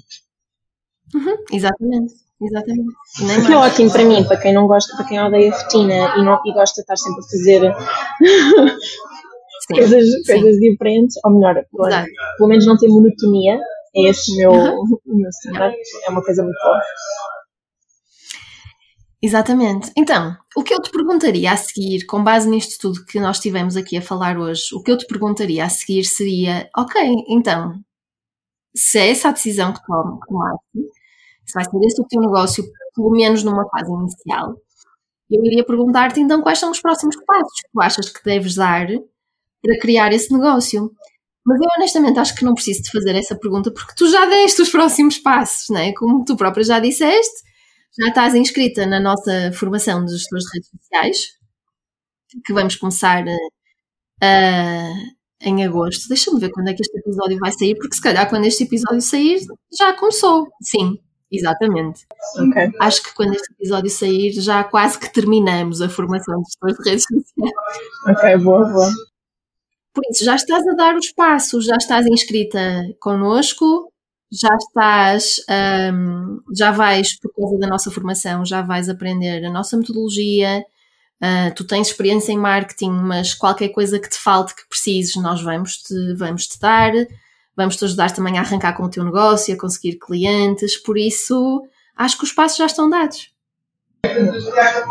Uhum, 1.15 1.37
exatamente. 1.53 2.15
Exatamente. 2.45 2.95
Nem 3.21 3.45
que 3.47 3.53
é 3.53 3.57
ótimo 3.57 3.93
para 3.93 4.05
mim, 4.05 4.25
para 4.25 4.37
quem 4.37 4.53
não 4.53 4.67
gosta, 4.67 4.97
para 4.97 5.07
quem 5.07 5.21
odeia 5.21 5.53
rotina 5.53 6.17
e, 6.17 6.25
não, 6.25 6.41
e 6.45 6.53
gosta 6.53 6.75
de 6.75 6.81
estar 6.81 6.97
sempre 6.97 7.21
a 7.21 7.29
fazer 7.29 8.77
sim, 9.67 9.75
coisas, 9.75 10.05
sim. 10.05 10.41
coisas 10.41 10.57
diferentes, 10.57 11.17
ou 11.25 11.33
melhor, 11.33 11.65
pelo 12.37 12.49
menos 12.49 12.67
não 12.67 12.77
ter 12.77 12.89
monotonia, 12.89 13.61
é 13.95 14.09
esse 14.09 14.33
o 14.33 14.37
meu, 14.37 14.51
uhum. 14.51 14.99
o 15.07 15.17
meu 15.17 15.33
cenário, 15.33 15.77
é 16.05 16.11
uma 16.11 16.23
coisa 16.23 16.43
muito 16.43 16.59
boa. 16.61 16.81
Exatamente. 19.23 19.93
Então, 19.97 20.37
o 20.57 20.65
que 20.65 20.75
eu 20.75 20.83
te 20.83 20.91
perguntaria 20.91 21.53
a 21.53 21.57
seguir, 21.57 22.05
com 22.07 22.25
base 22.25 22.51
nisto 22.51 22.81
tudo 22.81 23.07
que 23.07 23.21
nós 23.21 23.39
tivemos 23.39 23.77
aqui 23.77 23.97
a 23.97 24.03
falar 24.03 24.37
hoje, 24.37 24.75
o 24.75 24.83
que 24.83 24.91
eu 24.91 24.99
te 24.99 25.07
perguntaria 25.07 25.65
a 25.65 25.69
seguir 25.69 26.03
seria: 26.03 26.69
ok, 26.77 27.01
então, 27.29 27.79
se 28.75 28.99
é 28.99 29.11
essa 29.11 29.29
a 29.29 29.33
decisão 29.33 29.73
que 29.73 29.81
tomaste, 29.87 30.91
se 31.47 31.55
vai 31.55 31.65
ser 31.65 31.87
esse 31.87 32.01
o 32.01 32.07
teu 32.07 32.21
negócio, 32.21 32.65
pelo 32.95 33.11
menos 33.11 33.43
numa 33.43 33.69
fase 33.69 33.91
inicial, 33.93 34.55
eu 35.31 35.45
iria 35.45 35.65
perguntar-te 35.65 36.21
então 36.21 36.43
quais 36.43 36.59
são 36.59 36.71
os 36.71 36.81
próximos 36.81 37.17
passos 37.25 37.61
que 37.63 37.71
tu 37.73 37.81
achas 37.81 38.09
que 38.11 38.25
deves 38.25 38.55
dar 38.55 38.87
para 39.63 39.79
criar 39.81 40.13
esse 40.13 40.33
negócio. 40.33 40.93
Mas 41.45 41.61
eu 41.61 41.69
honestamente 41.77 42.19
acho 42.19 42.35
que 42.35 42.45
não 42.45 42.55
preciso 42.55 42.83
de 42.83 42.91
fazer 42.91 43.17
essa 43.17 43.37
pergunta 43.37 43.73
porque 43.73 43.95
tu 43.97 44.11
já 44.11 44.27
deste 44.27 44.63
os 44.63 44.71
próximos 44.71 45.19
passos, 45.19 45.69
não 45.71 45.81
é? 45.81 45.93
Como 45.95 46.25
tu 46.25 46.37
própria 46.37 46.65
já 46.65 46.79
disseste, 46.79 47.43
já 47.99 48.09
estás 48.09 48.35
inscrita 48.35 48.87
na 48.87 49.01
nossa 49.01 49.53
formação 49.53 50.05
de 50.05 50.13
gestores 50.13 50.45
de 50.45 50.51
redes 50.55 50.71
sociais, 50.71 51.19
que 52.45 52.53
vamos 52.53 52.77
começar 52.77 53.25
uh, 53.25 54.95
em 55.41 55.65
agosto. 55.65 56.09
Deixa-me 56.09 56.41
ver 56.41 56.51
quando 56.51 56.69
é 56.69 56.75
que 56.75 56.83
este 56.83 56.97
episódio 56.99 57.39
vai 57.39 57.53
sair, 57.53 57.75
porque 57.77 57.97
se 57.97 58.03
calhar 58.03 58.29
quando 58.29 58.45
este 58.47 58.65
episódio 58.65 59.01
sair 59.01 59.41
já 59.77 59.93
começou. 59.95 60.47
Sim, 60.63 60.99
exatamente. 61.33 62.07
Okay. 62.37 62.71
Acho 62.79 63.03
que 63.03 63.15
quando 63.15 63.35
este 63.35 63.53
episódio 63.53 63.91
sair 63.91 64.33
já 64.33 64.63
quase 64.63 64.99
que 64.99 65.13
terminamos 65.13 65.81
a 65.81 65.89
formação 65.89 66.41
de 66.41 66.45
gestores 66.45 66.77
de 66.77 66.91
redes 66.91 67.05
sociais. 67.05 67.53
Ok, 68.09 68.37
boa, 68.45 68.69
boa. 68.71 68.91
Por 69.95 70.03
isso, 70.11 70.25
já 70.25 70.35
estás 70.35 70.67
a 70.67 70.75
dar 70.75 70.97
os 70.97 71.13
passos, 71.13 71.67
já 71.67 71.77
estás 71.77 72.07
inscrita 72.07 72.59
connosco, 72.99 73.93
já 74.33 74.55
estás, 74.57 75.37
um, 75.93 76.41
já 76.57 76.71
vais, 76.71 77.19
por 77.21 77.31
causa 77.35 77.59
da 77.59 77.67
nossa 77.67 77.91
formação, 77.91 78.45
já 78.45 78.63
vais 78.63 78.89
aprender 78.89 79.45
a 79.45 79.51
nossa 79.51 79.77
metodologia, 79.77 80.65
uh, 81.23 81.55
tu 81.55 81.67
tens 81.67 81.89
experiência 81.89 82.33
em 82.33 82.39
marketing, 82.39 82.93
mas 82.93 83.35
qualquer 83.35 83.69
coisa 83.69 84.01
que 84.01 84.09
te 84.09 84.17
falte, 84.17 84.57
que 84.57 84.67
precises, 84.67 85.15
nós 85.17 85.43
vamos 85.43 85.77
te, 85.77 86.15
vamos 86.15 86.47
te 86.47 86.59
dar, 86.59 86.93
vamos 87.57 87.77
te 87.77 87.85
ajudar 87.85 88.11
também 88.11 88.39
a 88.39 88.41
arrancar 88.41 88.75
com 88.75 88.85
o 88.85 88.91
teu 88.91 89.05
negócio, 89.05 89.55
a 89.55 89.59
conseguir 89.59 89.99
clientes, 89.99 90.77
por 90.77 90.99
isso 90.99 91.63
acho 91.97 92.19
que 92.19 92.25
os 92.25 92.33
passos 92.33 92.59
já 92.59 92.67
estão 92.67 92.89
dados. 92.89 93.33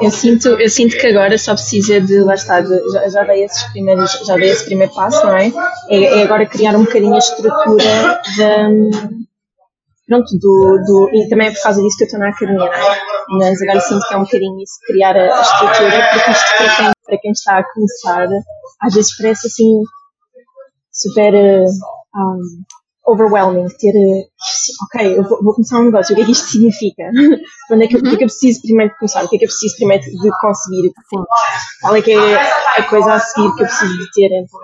Eu 0.01 0.09
sinto, 0.09 0.47
eu 0.47 0.69
sinto 0.69 0.97
que 0.97 1.07
agora 1.07 1.37
só 1.37 1.53
precisa 1.53 1.99
de, 1.99 2.21
lá 2.21 2.33
está, 2.33 2.61
de, 2.61 2.91
já, 2.91 3.09
já, 3.09 3.23
dei 3.25 3.43
esses 3.43 3.63
primeiros, 3.71 4.11
já 4.25 4.35
dei 4.35 4.49
esse 4.49 4.63
primeiro 4.65 4.93
passo, 4.93 5.25
não 5.25 5.35
é? 5.35 5.51
É, 5.89 6.03
é 6.03 6.23
agora 6.23 6.45
criar 6.45 6.75
um 6.75 6.85
bocadinho 6.85 7.15
a 7.15 7.17
estrutura 7.17 8.21
de, 8.35 9.27
pronto, 10.07 10.39
do, 10.39 10.83
do, 10.85 11.09
e 11.13 11.27
também 11.27 11.47
é 11.47 11.51
por 11.51 11.61
causa 11.61 11.81
disso 11.81 11.97
que 11.97 12.03
eu 12.03 12.05
estou 12.05 12.19
na 12.21 12.29
academia, 12.29 12.65
é? 12.65 12.99
Mas 13.37 13.61
agora 13.61 13.81
sinto 13.81 14.07
que 14.07 14.13
é 14.13 14.17
um 14.17 14.23
bocadinho 14.23 14.61
isso, 14.61 14.73
criar 14.87 15.15
a, 15.17 15.41
estrutura, 15.41 16.09
porque 16.13 16.31
isto 16.31 16.57
para 16.57 16.75
quem, 16.75 16.91
para 17.05 17.17
quem 17.17 17.31
está 17.31 17.57
a 17.59 17.73
começar, 17.73 18.27
às 18.81 18.93
vezes 18.93 19.17
parece 19.17 19.47
assim, 19.47 19.83
super, 20.91 21.33
uh, 21.33 21.65
um, 22.15 22.41
overwhelming, 23.05 23.67
ter, 23.79 23.95
eh, 23.95 24.23
ok, 24.85 25.17
eu 25.17 25.23
vou, 25.23 25.43
vou, 25.43 25.53
começar 25.53 25.79
um 25.79 25.85
negócio, 25.85 26.13
o 26.13 26.15
que 26.15 26.21
é 26.21 26.25
que 26.25 26.31
isto 26.31 26.47
significa? 26.47 27.03
Onde 27.71 27.85
é 27.85 27.87
que, 27.87 27.95
uhum. 27.95 28.01
o 28.01 28.03
que 28.03 28.15
é 28.15 28.17
que 28.17 28.23
eu 28.23 28.27
preciso 28.27 28.61
primeiro 28.61 28.93
de 28.93 28.99
começar? 28.99 29.25
O 29.25 29.29
que 29.29 29.35
é 29.35 29.39
que 29.39 29.45
eu 29.45 29.49
preciso 29.49 29.75
primeiro 29.77 30.03
de 30.03 30.29
conseguir? 30.39 30.91
Sim. 31.09 31.23
Qual 31.81 31.95
é 31.95 32.01
que 32.01 32.11
é 32.11 32.79
a 32.79 32.83
coisa 32.89 33.13
a 33.13 33.19
seguir 33.19 33.55
que 33.55 33.63
eu 33.63 33.67
preciso 33.67 33.97
de 33.97 34.11
ter? 34.13 34.29
Então, 34.31 34.59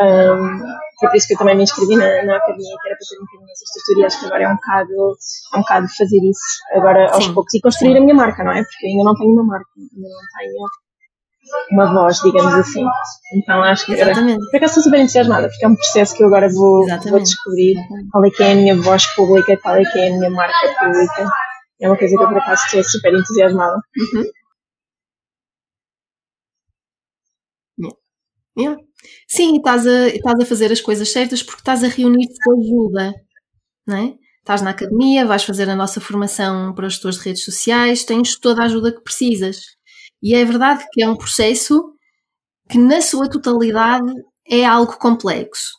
um, 0.00 0.58
foi 0.98 1.08
por 1.10 1.16
isso 1.16 1.26
que 1.26 1.34
eu 1.34 1.38
também 1.38 1.56
me 1.56 1.62
inscrevi 1.62 1.96
na, 1.96 2.06
na 2.24 2.36
academia, 2.36 2.76
que 2.80 2.88
era 2.88 2.96
para 2.96 3.06
ter 3.08 3.18
um 3.18 3.24
bocadinho 3.24 3.52
essa 3.52 3.64
estrutura 3.64 4.00
e 4.00 4.04
acho 4.04 4.20
que 4.20 4.26
agora 4.26 4.42
é 4.42 4.48
um 4.48 4.54
bocado, 4.54 5.16
é 5.54 5.56
um 5.56 5.60
bocado 5.60 5.86
fazer 5.96 6.20
isso 6.28 6.58
agora 6.74 7.12
aos 7.12 7.24
Sim. 7.24 7.34
poucos 7.34 7.54
e 7.54 7.60
construir 7.60 7.96
a 7.96 8.00
minha 8.00 8.14
marca, 8.14 8.42
não 8.42 8.52
é? 8.52 8.62
Porque 8.62 8.86
eu 8.86 8.90
ainda 8.90 9.04
não 9.04 9.14
tenho 9.14 9.32
uma 9.32 9.44
marca, 9.44 9.70
ainda 9.76 10.08
não 10.08 10.26
tenho 10.38 10.66
uma 11.70 11.92
voz, 11.92 12.20
digamos 12.20 12.54
assim. 12.54 12.84
Então 13.34 13.62
acho 13.62 13.86
que 13.86 14.00
agora, 14.00 14.14
por 14.14 14.56
acaso 14.56 14.78
estou 14.78 14.82
super 14.84 15.00
entusiasmada, 15.00 15.48
porque 15.48 15.64
é 15.64 15.68
um 15.68 15.74
processo 15.74 16.14
que 16.16 16.22
eu 16.22 16.28
agora 16.28 16.48
vou, 16.48 16.86
vou 16.86 17.20
descobrir 17.20 17.76
qual 18.10 18.24
é 18.24 18.30
que 18.30 18.42
é 18.42 18.52
a 18.52 18.54
minha 18.54 18.76
voz 18.76 19.06
pública, 19.14 19.56
qual 19.62 19.76
é 19.76 19.84
que 19.84 19.98
é 19.98 20.08
a 20.08 20.12
minha 20.16 20.30
marca 20.30 20.74
pública. 20.78 21.30
É 21.80 21.88
uma 21.88 21.96
coisa 21.96 22.16
que 22.16 22.22
eu 22.22 22.28
por 22.28 22.38
acaso 22.38 22.62
estou 22.66 22.84
super 22.84 23.14
entusiasmada. 23.14 23.76
Uhum. 23.76 24.24
Yeah. 28.58 28.78
Sim, 29.26 29.56
estás 29.56 29.86
a, 29.86 30.08
estás 30.08 30.40
a 30.40 30.46
fazer 30.46 30.70
as 30.70 30.80
coisas 30.80 31.10
certas 31.10 31.42
porque 31.42 31.60
estás 31.60 31.82
a 31.82 31.88
reunir-te 31.88 32.34
com 32.44 32.60
ajuda, 32.60 33.14
não 33.86 33.96
é? 33.96 34.14
Estás 34.40 34.60
na 34.60 34.70
academia, 34.70 35.24
vais 35.24 35.44
fazer 35.44 35.70
a 35.70 35.76
nossa 35.76 36.00
formação 36.00 36.74
para 36.74 36.86
os 36.86 36.94
gestores 36.94 37.18
de 37.18 37.24
redes 37.24 37.44
sociais, 37.44 38.04
tens 38.04 38.38
toda 38.38 38.62
a 38.62 38.66
ajuda 38.66 38.92
que 38.92 39.00
precisas. 39.00 39.60
E 40.22 40.34
é 40.34 40.44
verdade 40.44 40.86
que 40.92 41.02
é 41.02 41.08
um 41.08 41.16
processo 41.16 41.92
que, 42.68 42.78
na 42.78 43.00
sua 43.00 43.28
totalidade, 43.28 44.12
é 44.46 44.64
algo 44.64 44.96
complexo. 44.98 45.72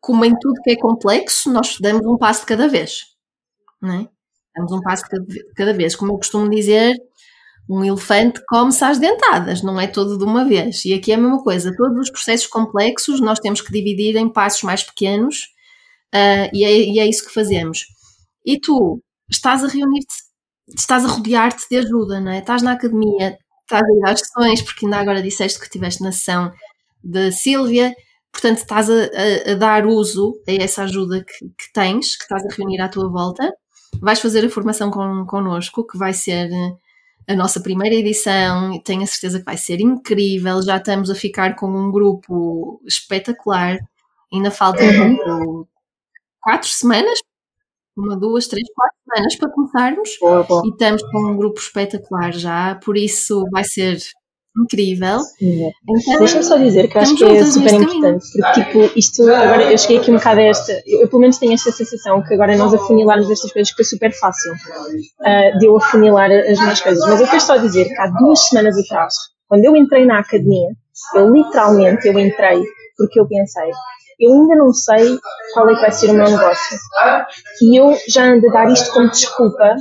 Como 0.00 0.24
em 0.24 0.36
tudo 0.38 0.62
que 0.62 0.72
é 0.72 0.76
complexo, 0.76 1.50
nós 1.52 1.76
damos 1.80 2.06
um 2.06 2.16
passo 2.16 2.40
de 2.40 2.46
cada 2.46 2.68
vez. 2.68 3.04
É? 3.84 4.08
Damos 4.54 4.72
um 4.72 4.80
passo 4.80 5.04
de 5.26 5.44
cada 5.54 5.72
vez. 5.72 5.96
Como 5.96 6.12
eu 6.12 6.16
costumo 6.16 6.48
dizer, 6.48 6.96
um 7.68 7.84
elefante 7.84 8.42
come-se 8.48 8.84
às 8.84 8.98
dentadas, 8.98 9.62
não 9.62 9.80
é 9.80 9.86
todo 9.86 10.18
de 10.18 10.24
uma 10.24 10.44
vez. 10.44 10.84
E 10.84 10.94
aqui 10.94 11.12
é 11.12 11.14
a 11.14 11.18
mesma 11.18 11.42
coisa. 11.42 11.74
Todos 11.76 11.98
os 11.98 12.10
processos 12.10 12.46
complexos 12.46 13.20
nós 13.20 13.38
temos 13.40 13.60
que 13.60 13.72
dividir 13.72 14.16
em 14.16 14.32
passos 14.32 14.62
mais 14.62 14.82
pequenos 14.82 15.48
uh, 16.14 16.50
e, 16.52 16.64
é, 16.64 16.70
e 16.70 16.98
é 16.98 17.06
isso 17.06 17.26
que 17.26 17.32
fazemos. 17.32 17.86
E 18.44 18.58
tu 18.60 19.00
estás 19.30 19.64
a 19.64 19.68
reunir-te 19.68 20.31
estás 20.76 21.04
a 21.04 21.08
rodear-te 21.08 21.68
de 21.68 21.78
ajuda, 21.78 22.20
não 22.20 22.32
é? 22.32 22.38
Estás 22.38 22.62
na 22.62 22.72
academia, 22.72 23.38
estás 23.62 23.82
a 23.82 23.92
ir 23.92 24.04
às 24.04 24.20
sessões, 24.20 24.62
porque 24.62 24.86
ainda 24.86 24.98
agora 24.98 25.22
disseste 25.22 25.58
que 25.58 25.66
estiveste 25.66 26.02
na 26.02 26.12
sessão 26.12 26.52
da 27.02 27.32
Sílvia, 27.32 27.94
portanto 28.32 28.58
estás 28.58 28.88
a, 28.88 28.94
a, 28.94 29.52
a, 29.52 29.54
dar 29.54 29.86
uso 29.86 30.34
a 30.48 30.52
essa 30.52 30.84
ajuda 30.84 31.24
que, 31.24 31.48
que, 31.48 31.72
tens, 31.72 32.16
que 32.16 32.22
estás 32.22 32.44
a 32.44 32.54
reunir 32.54 32.80
à 32.80 32.88
tua 32.88 33.08
volta. 33.08 33.52
Vais 34.00 34.20
fazer 34.20 34.44
a 34.44 34.50
formação 34.50 34.90
com, 34.90 35.26
connosco, 35.26 35.86
que 35.86 35.98
vai 35.98 36.14
ser 36.14 36.48
a 37.28 37.34
nossa 37.36 37.60
primeira 37.60 37.94
edição, 37.94 38.80
tenho 38.82 39.02
a 39.02 39.06
certeza 39.06 39.38
que 39.38 39.44
vai 39.44 39.56
ser 39.56 39.80
incrível. 39.80 40.62
Já 40.62 40.78
estamos 40.78 41.10
a 41.10 41.14
ficar 41.14 41.54
com 41.56 41.66
um 41.68 41.90
grupo 41.90 42.80
espetacular. 42.86 43.78
Ainda 44.32 44.50
faltam 44.50 44.86
uhum. 44.86 45.66
quatro 46.40 46.68
semanas 46.68 47.18
uma, 47.96 48.16
duas, 48.16 48.46
três, 48.46 48.66
quatro 48.74 48.96
semanas 49.04 49.36
para 49.36 49.50
começarmos 49.50 50.10
boa, 50.20 50.42
boa. 50.42 50.62
e 50.64 50.70
estamos 50.70 51.02
com 51.10 51.30
um 51.30 51.36
grupo 51.36 51.60
espetacular 51.60 52.32
já, 52.32 52.78
por 52.82 52.96
isso 52.96 53.44
vai 53.52 53.64
ser 53.64 53.98
incrível. 54.56 55.18
Então, 55.40 56.18
Deixa-me 56.18 56.44
só 56.44 56.58
dizer 56.58 56.88
que 56.88 56.96
eu 56.96 57.02
acho 57.02 57.16
que 57.16 57.24
é 57.24 57.44
super 57.44 57.72
importante, 57.72 58.24
porque 58.32 58.64
tipo, 58.64 58.98
isto 58.98 59.22
agora 59.22 59.72
eu 59.72 59.78
cheguei 59.78 59.98
aqui 59.98 60.10
um 60.10 60.16
bocado 60.16 60.40
a 60.40 60.44
esta, 60.44 60.82
eu, 60.86 61.08
pelo 61.08 61.20
menos 61.20 61.38
tenho 61.38 61.54
esta 61.54 61.72
sensação 61.72 62.22
que 62.22 62.34
agora 62.34 62.56
nós 62.56 62.74
afunilarmos 62.74 63.30
estas 63.30 63.52
coisas 63.52 63.74
que 63.74 63.82
é 63.82 63.84
super 63.84 64.12
fácil 64.12 64.52
uh, 64.52 65.58
de 65.58 65.66
eu 65.66 65.76
afunilar 65.76 66.30
as 66.30 66.58
minhas 66.58 66.80
coisas, 66.80 67.02
mas 67.08 67.20
eu 67.20 67.26
quero 67.26 67.40
só 67.40 67.56
dizer 67.56 67.86
que 67.86 68.00
há 68.00 68.08
duas 68.08 68.40
semanas 68.48 68.78
atrás, 68.78 69.14
quando 69.48 69.64
eu 69.64 69.74
entrei 69.74 70.04
na 70.04 70.18
academia, 70.18 70.68
eu 71.14 71.32
literalmente 71.32 72.06
eu 72.06 72.18
entrei 72.18 72.62
porque 72.96 73.18
eu 73.18 73.26
pensei, 73.26 73.70
eu 74.22 74.32
ainda 74.32 74.54
não 74.54 74.72
sei 74.72 75.18
qual 75.52 75.68
é 75.68 75.74
que 75.74 75.80
vai 75.80 75.92
ser 75.92 76.10
o 76.10 76.14
meu 76.14 76.30
negócio. 76.30 76.78
E 77.60 77.76
eu 77.76 77.96
já 78.08 78.32
ando 78.32 78.48
a 78.48 78.52
dar 78.52 78.70
isto 78.70 78.92
como 78.92 79.10
desculpa 79.10 79.74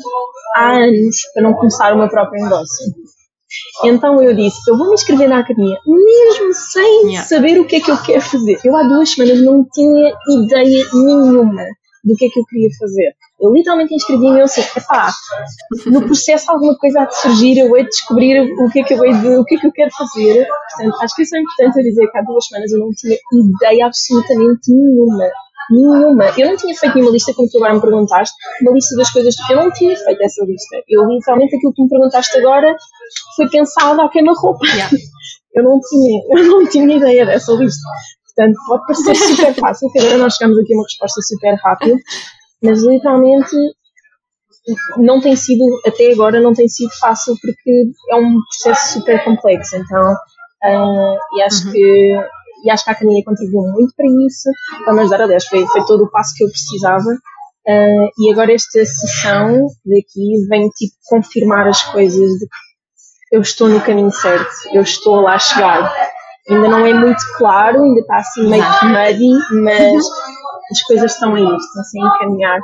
há 0.55 0.71
anos 0.77 1.15
para 1.33 1.43
não 1.43 1.53
começar 1.53 1.93
o 1.93 1.97
meu 1.97 2.09
próprio 2.09 2.43
negócio. 2.43 2.93
Então 3.83 4.21
eu 4.21 4.33
disse, 4.33 4.57
eu 4.69 4.77
vou 4.77 4.87
me 4.87 4.93
inscrever 4.93 5.27
na 5.27 5.39
academia, 5.39 5.77
mesmo 5.85 6.53
sem 6.53 7.07
yeah. 7.07 7.27
saber 7.27 7.59
o 7.59 7.67
que 7.67 7.75
é 7.77 7.81
que 7.81 7.91
eu 7.91 8.01
quero 8.01 8.21
fazer. 8.21 8.57
Eu 8.63 8.75
há 8.75 8.83
duas 8.83 9.09
semanas 9.09 9.41
não 9.41 9.65
tinha 9.71 10.13
ideia 10.29 10.85
nenhuma 10.93 11.65
do 12.03 12.15
que 12.15 12.25
é 12.25 12.29
que 12.29 12.39
eu 12.39 12.45
queria 12.45 12.69
fazer. 12.79 13.13
Eu 13.41 13.51
literalmente 13.51 13.95
inscrevi-me 13.95 14.37
e 14.37 14.39
eu 14.39 14.45
assim, 14.45 14.61
epá, 14.61 15.09
no 15.87 16.03
processo 16.03 16.51
alguma 16.51 16.77
coisa 16.77 17.01
há 17.01 17.05
de 17.05 17.19
surgir, 17.19 17.57
eu 17.57 17.75
hei 17.75 17.83
de 17.83 17.89
descobrir 17.89 18.39
o 18.39 18.69
que 18.69 18.81
é 18.81 18.83
que 18.83 18.93
eu 18.93 19.03
hei 19.03 19.13
de, 19.13 19.27
o 19.29 19.43
que 19.43 19.55
é 19.55 19.59
que 19.59 19.67
eu 19.67 19.71
quero 19.71 19.89
fazer. 19.91 20.45
Portanto, 20.45 21.01
acho 21.01 21.15
que 21.15 21.23
isso 21.23 21.35
é 21.35 21.39
importante 21.39 21.77
eu 21.77 21.83
dizer 21.83 22.11
que 22.11 22.17
há 22.19 22.21
duas 22.21 22.45
semanas 22.45 22.71
eu 22.71 22.79
não 22.79 22.89
tinha 22.91 23.17
ideia 23.33 23.85
absolutamente 23.87 24.71
nenhuma. 24.71 25.29
Nenhuma. 25.71 26.25
Eu 26.37 26.49
não 26.49 26.57
tinha 26.57 26.75
feito 26.75 26.95
nenhuma 26.95 27.13
lista, 27.13 27.33
como 27.33 27.49
tu 27.49 27.57
agora 27.57 27.73
me 27.73 27.81
perguntaste, 27.81 28.35
uma 28.61 28.73
lista 28.73 28.95
das 28.95 29.09
coisas. 29.09 29.33
Eu 29.49 29.55
não 29.55 29.71
tinha 29.71 29.95
feito 29.97 30.21
essa 30.21 30.45
lista. 30.45 30.77
Eu 30.87 31.07
literalmente 31.07 31.55
aquilo 31.55 31.73
que 31.73 31.81
me 31.81 31.89
perguntaste 31.89 32.37
agora 32.37 32.75
foi 33.35 33.49
pensado 33.49 34.01
a 34.01 34.09
queima-roupa. 34.09 34.67
Yeah. 34.67 34.89
Eu 35.53 35.63
não 35.63 35.81
tinha, 35.81 36.21
eu 36.29 36.45
não 36.45 36.65
tinha 36.65 36.95
ideia 36.95 37.25
dessa 37.25 37.51
lista. 37.51 37.85
Portanto, 38.23 38.55
pode 38.67 38.85
parecer 38.85 39.15
super 39.15 39.53
fácil, 39.59 39.91
que 39.91 39.99
agora 39.99 40.17
nós 40.17 40.35
chegamos 40.35 40.57
aqui 40.57 40.73
a 40.73 40.77
uma 40.77 40.83
resposta 40.83 41.21
super 41.21 41.55
rápida, 41.55 41.95
mas 42.61 42.83
literalmente 42.83 43.55
não 44.97 45.19
tem 45.19 45.35
sido, 45.35 45.63
até 45.85 46.11
agora, 46.11 46.39
não 46.39 46.53
tem 46.53 46.67
sido 46.67 46.91
fácil 46.99 47.35
porque 47.41 47.91
é 48.11 48.15
um 48.15 48.37
processo 48.39 48.93
super 48.93 49.23
complexo. 49.23 49.75
Então, 49.75 50.13
uh, 50.13 51.37
e 51.37 51.41
acho 51.41 51.65
uhum. 51.65 51.71
que 51.71 52.17
e 52.63 52.69
acho 52.69 52.83
que 52.83 52.89
a 52.91 52.93
Academia 52.93 53.23
contribuiu 53.25 53.71
muito 53.73 53.93
para 53.95 54.05
isso, 54.05 54.49
para 54.85 54.93
me 54.93 55.01
ajudar, 55.01 55.21
aliás, 55.21 55.45
foi, 55.47 55.65
foi 55.65 55.83
todo 55.85 56.03
o 56.03 56.11
passo 56.11 56.35
que 56.35 56.43
eu 56.43 56.49
precisava. 56.49 57.09
Uh, 57.67 58.09
e 58.19 58.31
agora 58.31 58.53
esta 58.53 58.85
sessão 58.85 59.67
daqui 59.85 60.47
vem 60.49 60.67
tipo 60.69 60.95
confirmar 61.05 61.67
as 61.67 61.81
coisas 61.83 62.29
de 62.39 62.47
que 62.47 63.35
eu 63.35 63.41
estou 63.41 63.69
no 63.69 63.79
caminho 63.81 64.11
certo, 64.11 64.51
eu 64.73 64.81
estou 64.81 65.21
lá 65.21 65.35
a 65.35 65.39
chegar. 65.39 65.93
Ainda 66.49 66.67
não 66.67 66.85
é 66.85 66.93
muito 66.93 67.21
claro, 67.37 67.83
ainda 67.83 68.01
está 68.01 68.17
assim 68.17 68.47
meio 68.47 68.63
que 68.79 68.85
muddy, 68.85 69.63
mas 69.63 70.03
as 70.71 70.81
coisas 70.83 71.13
estão 71.13 71.35
aí, 71.35 71.43
estão 71.43 71.81
assim 71.81 72.01
a 72.01 72.15
encaminhar. 72.15 72.59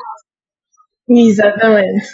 Exatamente. 1.09 2.05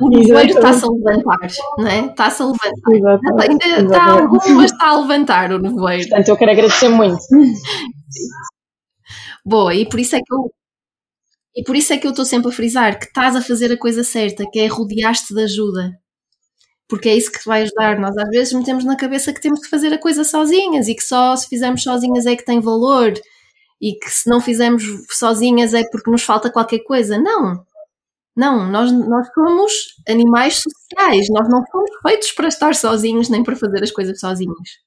O 0.00 0.08
nevoeiro 0.08 0.50
está-se 0.50 0.84
a 0.84 0.88
levantar, 0.88 1.48
não 1.76 1.86
é? 1.86 2.06
Está-se 2.06 2.42
a 2.42 2.46
levantar. 2.46 2.94
Exatamente. 2.94 3.64
Ainda 3.64 3.94
está 3.94 4.12
algum, 4.12 4.54
mas 4.54 4.72
está 4.72 4.88
a 4.88 5.00
levantar 5.00 5.52
o 5.52 5.58
nevoeiro. 5.58 6.08
Portanto, 6.08 6.28
eu 6.28 6.36
quero 6.36 6.52
agradecer 6.52 6.88
muito. 6.88 7.18
Boa, 9.44 9.74
e 9.74 9.86
por 9.88 10.00
isso 10.00 10.16
é 10.16 10.18
que 10.18 10.34
eu 10.34 10.50
e 11.56 11.64
por 11.64 11.74
isso 11.74 11.92
é 11.92 11.98
que 11.98 12.06
eu 12.06 12.10
estou 12.10 12.24
sempre 12.24 12.50
a 12.50 12.54
frisar 12.54 12.98
que 12.98 13.06
estás 13.06 13.34
a 13.34 13.42
fazer 13.42 13.72
a 13.72 13.76
coisa 13.76 14.04
certa, 14.04 14.48
que 14.48 14.60
é 14.60 14.68
rodear-te 14.68 15.34
de 15.34 15.42
ajuda. 15.42 15.90
Porque 16.88 17.08
é 17.08 17.16
isso 17.16 17.32
que 17.32 17.44
vai 17.44 17.62
ajudar. 17.62 17.98
Nós 17.98 18.16
às 18.16 18.28
vezes 18.30 18.52
metemos 18.52 18.84
na 18.84 18.96
cabeça 18.96 19.32
que 19.32 19.40
temos 19.40 19.60
que 19.60 19.68
fazer 19.68 19.92
a 19.92 19.98
coisa 19.98 20.22
sozinhas 20.22 20.86
e 20.86 20.94
que 20.94 21.02
só 21.02 21.34
se 21.34 21.48
fizermos 21.48 21.82
sozinhas 21.82 22.26
é 22.26 22.36
que 22.36 22.44
tem 22.44 22.60
valor 22.60 23.12
e 23.80 23.92
que 23.92 24.10
se 24.10 24.28
não 24.28 24.40
fizermos 24.40 24.82
sozinhas 25.10 25.74
é 25.74 25.84
porque 25.90 26.10
nos 26.10 26.22
falta 26.22 26.50
qualquer 26.50 26.80
coisa. 26.80 27.18
Não. 27.18 27.64
Não, 28.36 28.70
nós, 28.70 28.92
nós 28.92 29.26
somos 29.34 29.72
animais 30.08 30.62
sociais, 30.62 31.26
nós 31.30 31.48
não 31.48 31.64
fomos 31.72 31.90
feitos 32.02 32.30
para 32.32 32.46
estar 32.46 32.74
sozinhos 32.74 33.28
nem 33.28 33.42
para 33.42 33.56
fazer 33.56 33.82
as 33.82 33.90
coisas 33.90 34.20
sozinhos. 34.20 34.78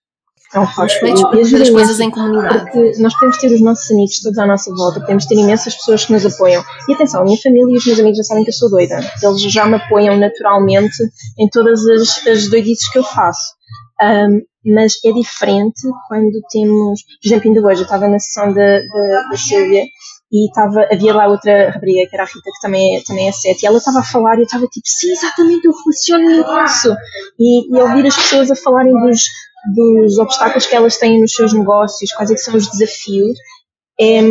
É 0.54 0.60
um 0.60 0.68
facto. 0.68 1.00
feitos 1.00 1.22
para 1.22 1.38
fazer 1.38 1.62
as 1.62 1.70
coisas 1.70 2.00
em 2.00 2.10
comunidade. 2.10 2.72
Porque 2.72 3.02
nós 3.02 3.14
podemos 3.14 3.38
ter 3.38 3.54
os 3.54 3.62
nossos 3.62 3.90
amigos 3.92 4.20
todos 4.22 4.38
à 4.38 4.46
nossa 4.46 4.74
volta, 4.74 5.00
podemos 5.00 5.26
ter 5.26 5.36
imensas 5.36 5.76
pessoas 5.76 6.06
que 6.06 6.14
nos 6.14 6.26
apoiam. 6.26 6.64
E 6.88 6.94
atenção, 6.94 7.22
a 7.22 7.24
minha 7.24 7.38
família 7.42 7.74
e 7.74 7.78
os 7.78 7.86
meus 7.86 8.00
amigos 8.00 8.18
já 8.18 8.24
sabem 8.24 8.44
que 8.44 8.50
eu 8.50 8.54
sou 8.54 8.70
doida. 8.70 9.00
Eles 9.24 9.42
já 9.42 9.66
me 9.66 9.76
apoiam 9.76 10.18
naturalmente 10.18 11.04
em 11.40 11.50
todas 11.50 11.86
as, 11.88 12.28
as 12.28 12.50
doidices 12.50 12.90
que 12.90 13.00
eu 13.00 13.04
faço. 13.04 13.54
Um, 14.02 14.42
mas 14.66 14.94
é 15.06 15.12
diferente 15.12 15.82
quando 16.08 16.40
temos, 16.52 17.02
por 17.04 17.28
exemplo, 17.28 17.50
ainda 17.50 17.68
hoje 17.68 17.82
eu 17.82 17.86
estava 17.86 18.08
na 18.08 18.20
sessão 18.20 18.54
da, 18.54 18.80
Silvia 19.36 19.86
e 20.32 20.48
estava, 20.48 20.88
havia 20.92 21.14
lá 21.14 21.28
outra 21.28 21.72
rapariga 21.72 22.08
que 22.10 22.16
era 22.16 22.24
a 22.24 22.26
Rita, 22.26 22.40
que 22.44 22.62
também 22.62 22.96
é, 22.98 23.02
também 23.04 23.28
é 23.28 23.32
sete, 23.32 23.64
e 23.64 23.66
ela 23.66 23.78
estava 23.78 24.00
a 24.00 24.04
falar 24.04 24.36
e 24.38 24.42
eu 24.42 24.46
estava 24.46 24.66
tipo, 24.68 24.88
sim, 24.88 25.12
exatamente, 25.12 25.66
eu 25.66 25.74
relaciono 25.74 26.66
isso. 26.66 26.96
E, 27.40 27.76
e 27.76 27.82
ouvir 27.82 28.08
as 28.08 28.16
pessoas 28.16 28.52
a 28.52 28.56
falarem 28.56 28.94
dos, 28.94 29.22
dos 29.76 30.18
obstáculos 30.20 30.66
que 30.66 30.76
elas 30.76 30.98
têm 30.98 31.20
nos 31.20 31.34
seus 31.34 31.54
negócios, 31.54 32.14
quais 32.14 32.32
é 32.32 32.38
são 32.38 32.56
os 32.56 32.70
desafios, 32.70 33.38
é, 34.00 34.22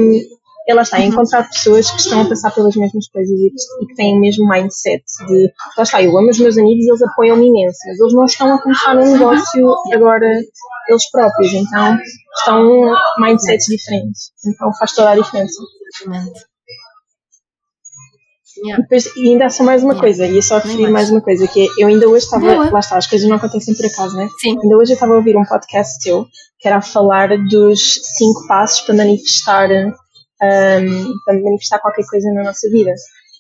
ela 0.70 0.82
está 0.82 0.98
a 0.98 1.02
encontrar 1.02 1.48
pessoas 1.48 1.90
que 1.90 2.00
estão 2.00 2.22
a 2.22 2.28
passar 2.28 2.50
pelas 2.52 2.76
mesmas 2.76 3.08
coisas 3.08 3.38
e 3.38 3.50
que, 3.50 3.84
e 3.84 3.86
que 3.86 3.94
têm 3.94 4.16
o 4.16 4.20
mesmo 4.20 4.48
mindset 4.48 5.02
de, 5.26 5.52
lá 5.76 5.82
está, 5.82 6.02
eu 6.02 6.16
amo 6.16 6.30
os 6.30 6.38
meus 6.38 6.56
amigos 6.56 6.84
e 6.84 6.88
eles 6.88 7.02
apoiam-me 7.02 7.46
imenso, 7.46 7.78
mas 7.86 8.00
eles 8.00 8.14
não 8.14 8.24
estão 8.24 8.54
a 8.54 8.62
começar 8.62 8.96
um 8.96 9.12
negócio 9.12 9.74
agora 9.92 10.26
eles 10.88 11.10
próprios, 11.10 11.52
então 11.52 11.98
estão 12.38 12.94
mindsets 13.18 13.66
diferentes, 13.66 14.32
então 14.46 14.72
faz 14.78 14.92
toda 14.92 15.10
a 15.10 15.16
diferença. 15.16 15.60
Yeah. 18.62 18.78
E, 18.78 18.82
depois, 18.82 19.16
e 19.16 19.28
ainda 19.30 19.46
há 19.46 19.50
só 19.50 19.62
mais 19.64 19.82
uma 19.82 19.92
yeah. 19.92 20.00
coisa, 20.00 20.26
ia 20.26 20.42
só 20.42 20.58
referir 20.58 20.90
mais 20.90 21.10
uma 21.10 21.20
coisa, 21.20 21.46
que 21.46 21.66
é, 21.66 21.68
eu 21.78 21.88
ainda 21.88 22.08
hoje 22.08 22.24
estava, 22.24 22.70
lá 22.70 22.80
está, 22.80 22.98
as 22.98 23.06
coisas 23.06 23.28
não 23.28 23.36
acontecem 23.36 23.74
por 23.74 23.86
acaso, 23.86 24.16
né? 24.16 24.28
Sim. 24.40 24.58
Ainda 24.62 24.76
hoje 24.76 24.92
eu 24.92 24.94
estava 24.94 25.14
a 25.14 25.16
ouvir 25.16 25.36
um 25.36 25.44
podcast 25.44 25.98
teu, 26.02 26.26
que 26.58 26.68
era 26.68 26.78
a 26.78 26.82
falar 26.82 27.28
dos 27.48 27.94
cinco 28.18 28.46
passos 28.46 28.82
para 28.82 28.96
manifestar, 28.96 29.68
um, 30.42 31.14
manifestar 31.26 31.78
qualquer 31.80 32.04
coisa 32.06 32.32
na 32.32 32.44
nossa 32.44 32.68
vida. 32.70 32.94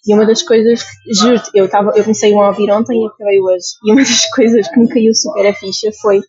E 0.06 0.14
uma 0.14 0.26
das 0.26 0.42
coisas, 0.42 0.84
juro-te, 1.12 1.50
eu, 1.54 1.66
eu 1.66 2.02
comecei 2.02 2.32
a 2.32 2.48
ouvir 2.48 2.70
ontem 2.70 3.02
e 3.02 3.06
acabei 3.06 3.40
hoje, 3.40 3.66
e 3.84 3.92
uma 3.92 4.00
das 4.02 4.30
coisas 4.30 4.68
que 4.68 4.80
me 4.80 4.88
caiu 4.88 5.14
super 5.14 5.46
a 5.46 5.54
ficha 5.54 5.90
foi 6.00 6.20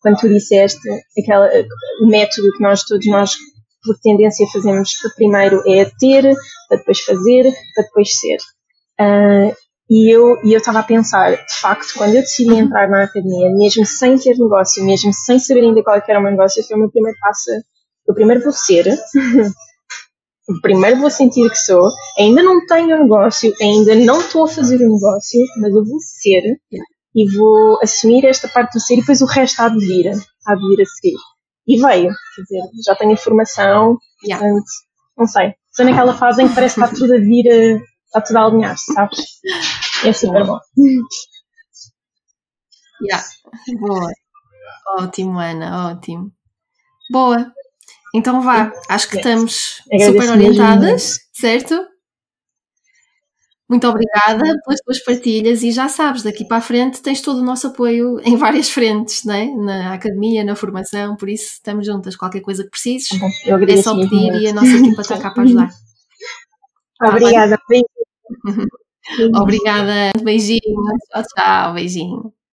quando 0.00 0.18
tu 0.18 0.28
disseste 0.28 0.80
aquela, 1.18 1.50
o 2.02 2.06
método 2.06 2.50
que 2.56 2.62
nós 2.62 2.82
todos 2.84 3.06
nós 3.06 3.36
por 3.84 3.98
tendência 4.02 4.46
fazemos 4.52 4.98
que 4.98 5.08
primeiro 5.14 5.62
é 5.66 5.84
ter, 5.98 6.34
para 6.68 6.78
depois 6.78 7.00
fazer, 7.00 7.52
para 7.74 7.84
depois 7.84 8.18
ser. 8.18 8.36
Uh, 9.00 9.54
e 9.88 10.08
eu 10.08 10.38
e 10.44 10.52
eu 10.52 10.58
estava 10.58 10.80
a 10.80 10.84
pensar, 10.84 11.32
de 11.32 11.60
facto, 11.60 11.94
quando 11.96 12.14
eu 12.14 12.20
decidi 12.20 12.54
entrar 12.54 12.88
na 12.88 13.04
academia, 13.04 13.50
mesmo 13.50 13.84
sem 13.84 14.16
ter 14.16 14.38
negócio, 14.38 14.84
mesmo 14.84 15.12
sem 15.12 15.38
saber 15.38 15.62
ainda 15.62 15.82
qual 15.82 15.96
é 15.96 16.02
era 16.06 16.20
o 16.20 16.22
meu 16.22 16.30
negócio, 16.30 16.62
foi 16.62 16.76
o 16.76 16.80
meu 16.80 16.90
primeiro 16.90 17.18
passo. 17.20 17.50
Eu 18.06 18.14
primeiro 18.14 18.42
vou 18.42 18.52
ser, 18.52 18.84
primeiro 20.60 21.00
vou 21.00 21.10
sentir 21.10 21.48
que 21.50 21.58
sou, 21.58 21.88
ainda 22.18 22.42
não 22.42 22.64
tenho 22.66 22.98
negócio, 22.98 23.52
ainda 23.60 23.94
não 23.94 24.20
estou 24.20 24.44
a 24.44 24.48
fazer 24.48 24.76
o 24.76 24.92
negócio, 24.92 25.40
mas 25.60 25.74
eu 25.74 25.84
vou 25.84 25.98
ser 26.00 26.42
e 27.14 27.36
vou 27.36 27.78
assumir 27.82 28.24
esta 28.24 28.48
parte 28.48 28.74
do 28.74 28.80
ser 28.80 28.94
e 28.94 29.00
depois 29.00 29.20
o 29.20 29.26
resto 29.26 29.60
há 29.60 29.68
de 29.68 29.78
vir, 29.78 30.12
há 30.46 30.54
de 30.54 30.68
vir 30.68 30.82
a 30.82 30.84
seguir. 30.84 31.18
E 31.66 31.80
veio, 31.80 32.10
quer 32.34 32.42
dizer, 32.42 32.62
já 32.84 32.94
tenho 32.94 33.12
informação, 33.12 33.98
yeah. 34.24 34.44
portanto, 34.44 34.70
não 35.16 35.26
sei. 35.26 35.54
Estou 35.70 35.86
naquela 35.86 36.14
fase 36.14 36.42
em 36.42 36.48
que 36.48 36.54
parece 36.54 36.74
que 36.74 36.80
está 36.80 36.96
tudo 36.96 37.14
a 37.14 37.18
vir, 37.18 37.46
eh, 37.46 37.80
está 38.06 38.20
tudo 38.20 38.36
a 38.38 38.44
alinhar-se, 38.46 38.92
sabes? 38.92 39.20
É 40.04 40.12
super 40.12 40.44
bom. 40.44 40.58
Yeah. 43.02 43.24
Boa. 43.80 44.12
Ótimo, 44.98 45.38
Ana, 45.38 45.90
ótimo. 45.90 46.32
Boa. 47.10 47.50
Então 48.14 48.42
vá, 48.42 48.72
acho 48.88 49.08
que 49.08 49.16
estamos 49.16 49.82
super 50.06 50.30
orientadas, 50.30 51.20
certo? 51.32 51.90
Muito 53.70 53.86
obrigada 53.86 54.42
pelas 54.64 54.80
tuas 54.84 54.98
partilhas 55.04 55.62
e 55.62 55.70
já 55.70 55.88
sabes, 55.88 56.24
daqui 56.24 56.44
para 56.44 56.56
a 56.56 56.60
frente 56.60 57.00
tens 57.00 57.20
todo 57.20 57.38
o 57.38 57.44
nosso 57.44 57.68
apoio 57.68 58.18
em 58.26 58.36
várias 58.36 58.68
frentes, 58.68 59.24
né? 59.24 59.46
na 59.46 59.94
academia, 59.94 60.42
na 60.42 60.56
formação, 60.56 61.16
por 61.16 61.28
isso 61.28 61.52
estamos 61.52 61.86
juntas. 61.86 62.16
Qualquer 62.16 62.40
coisa 62.40 62.64
que 62.64 62.70
precises, 62.70 63.08
tá 63.08 63.26
é 63.68 63.76
só 63.76 63.94
pedir 63.94 64.34
e 64.42 64.48
a 64.48 64.52
nossa 64.52 64.76
equipa 64.76 65.02
está 65.02 65.18
cá 65.22 65.30
para 65.30 65.44
ajudar. 65.44 65.70
Obrigada. 67.00 67.56
Tá 67.56 69.40
Obrigada. 69.40 70.12
Beijinho. 70.20 70.60
Tchau, 71.12 71.22
tchau. 71.34 71.74
Beijinho. 71.74 72.39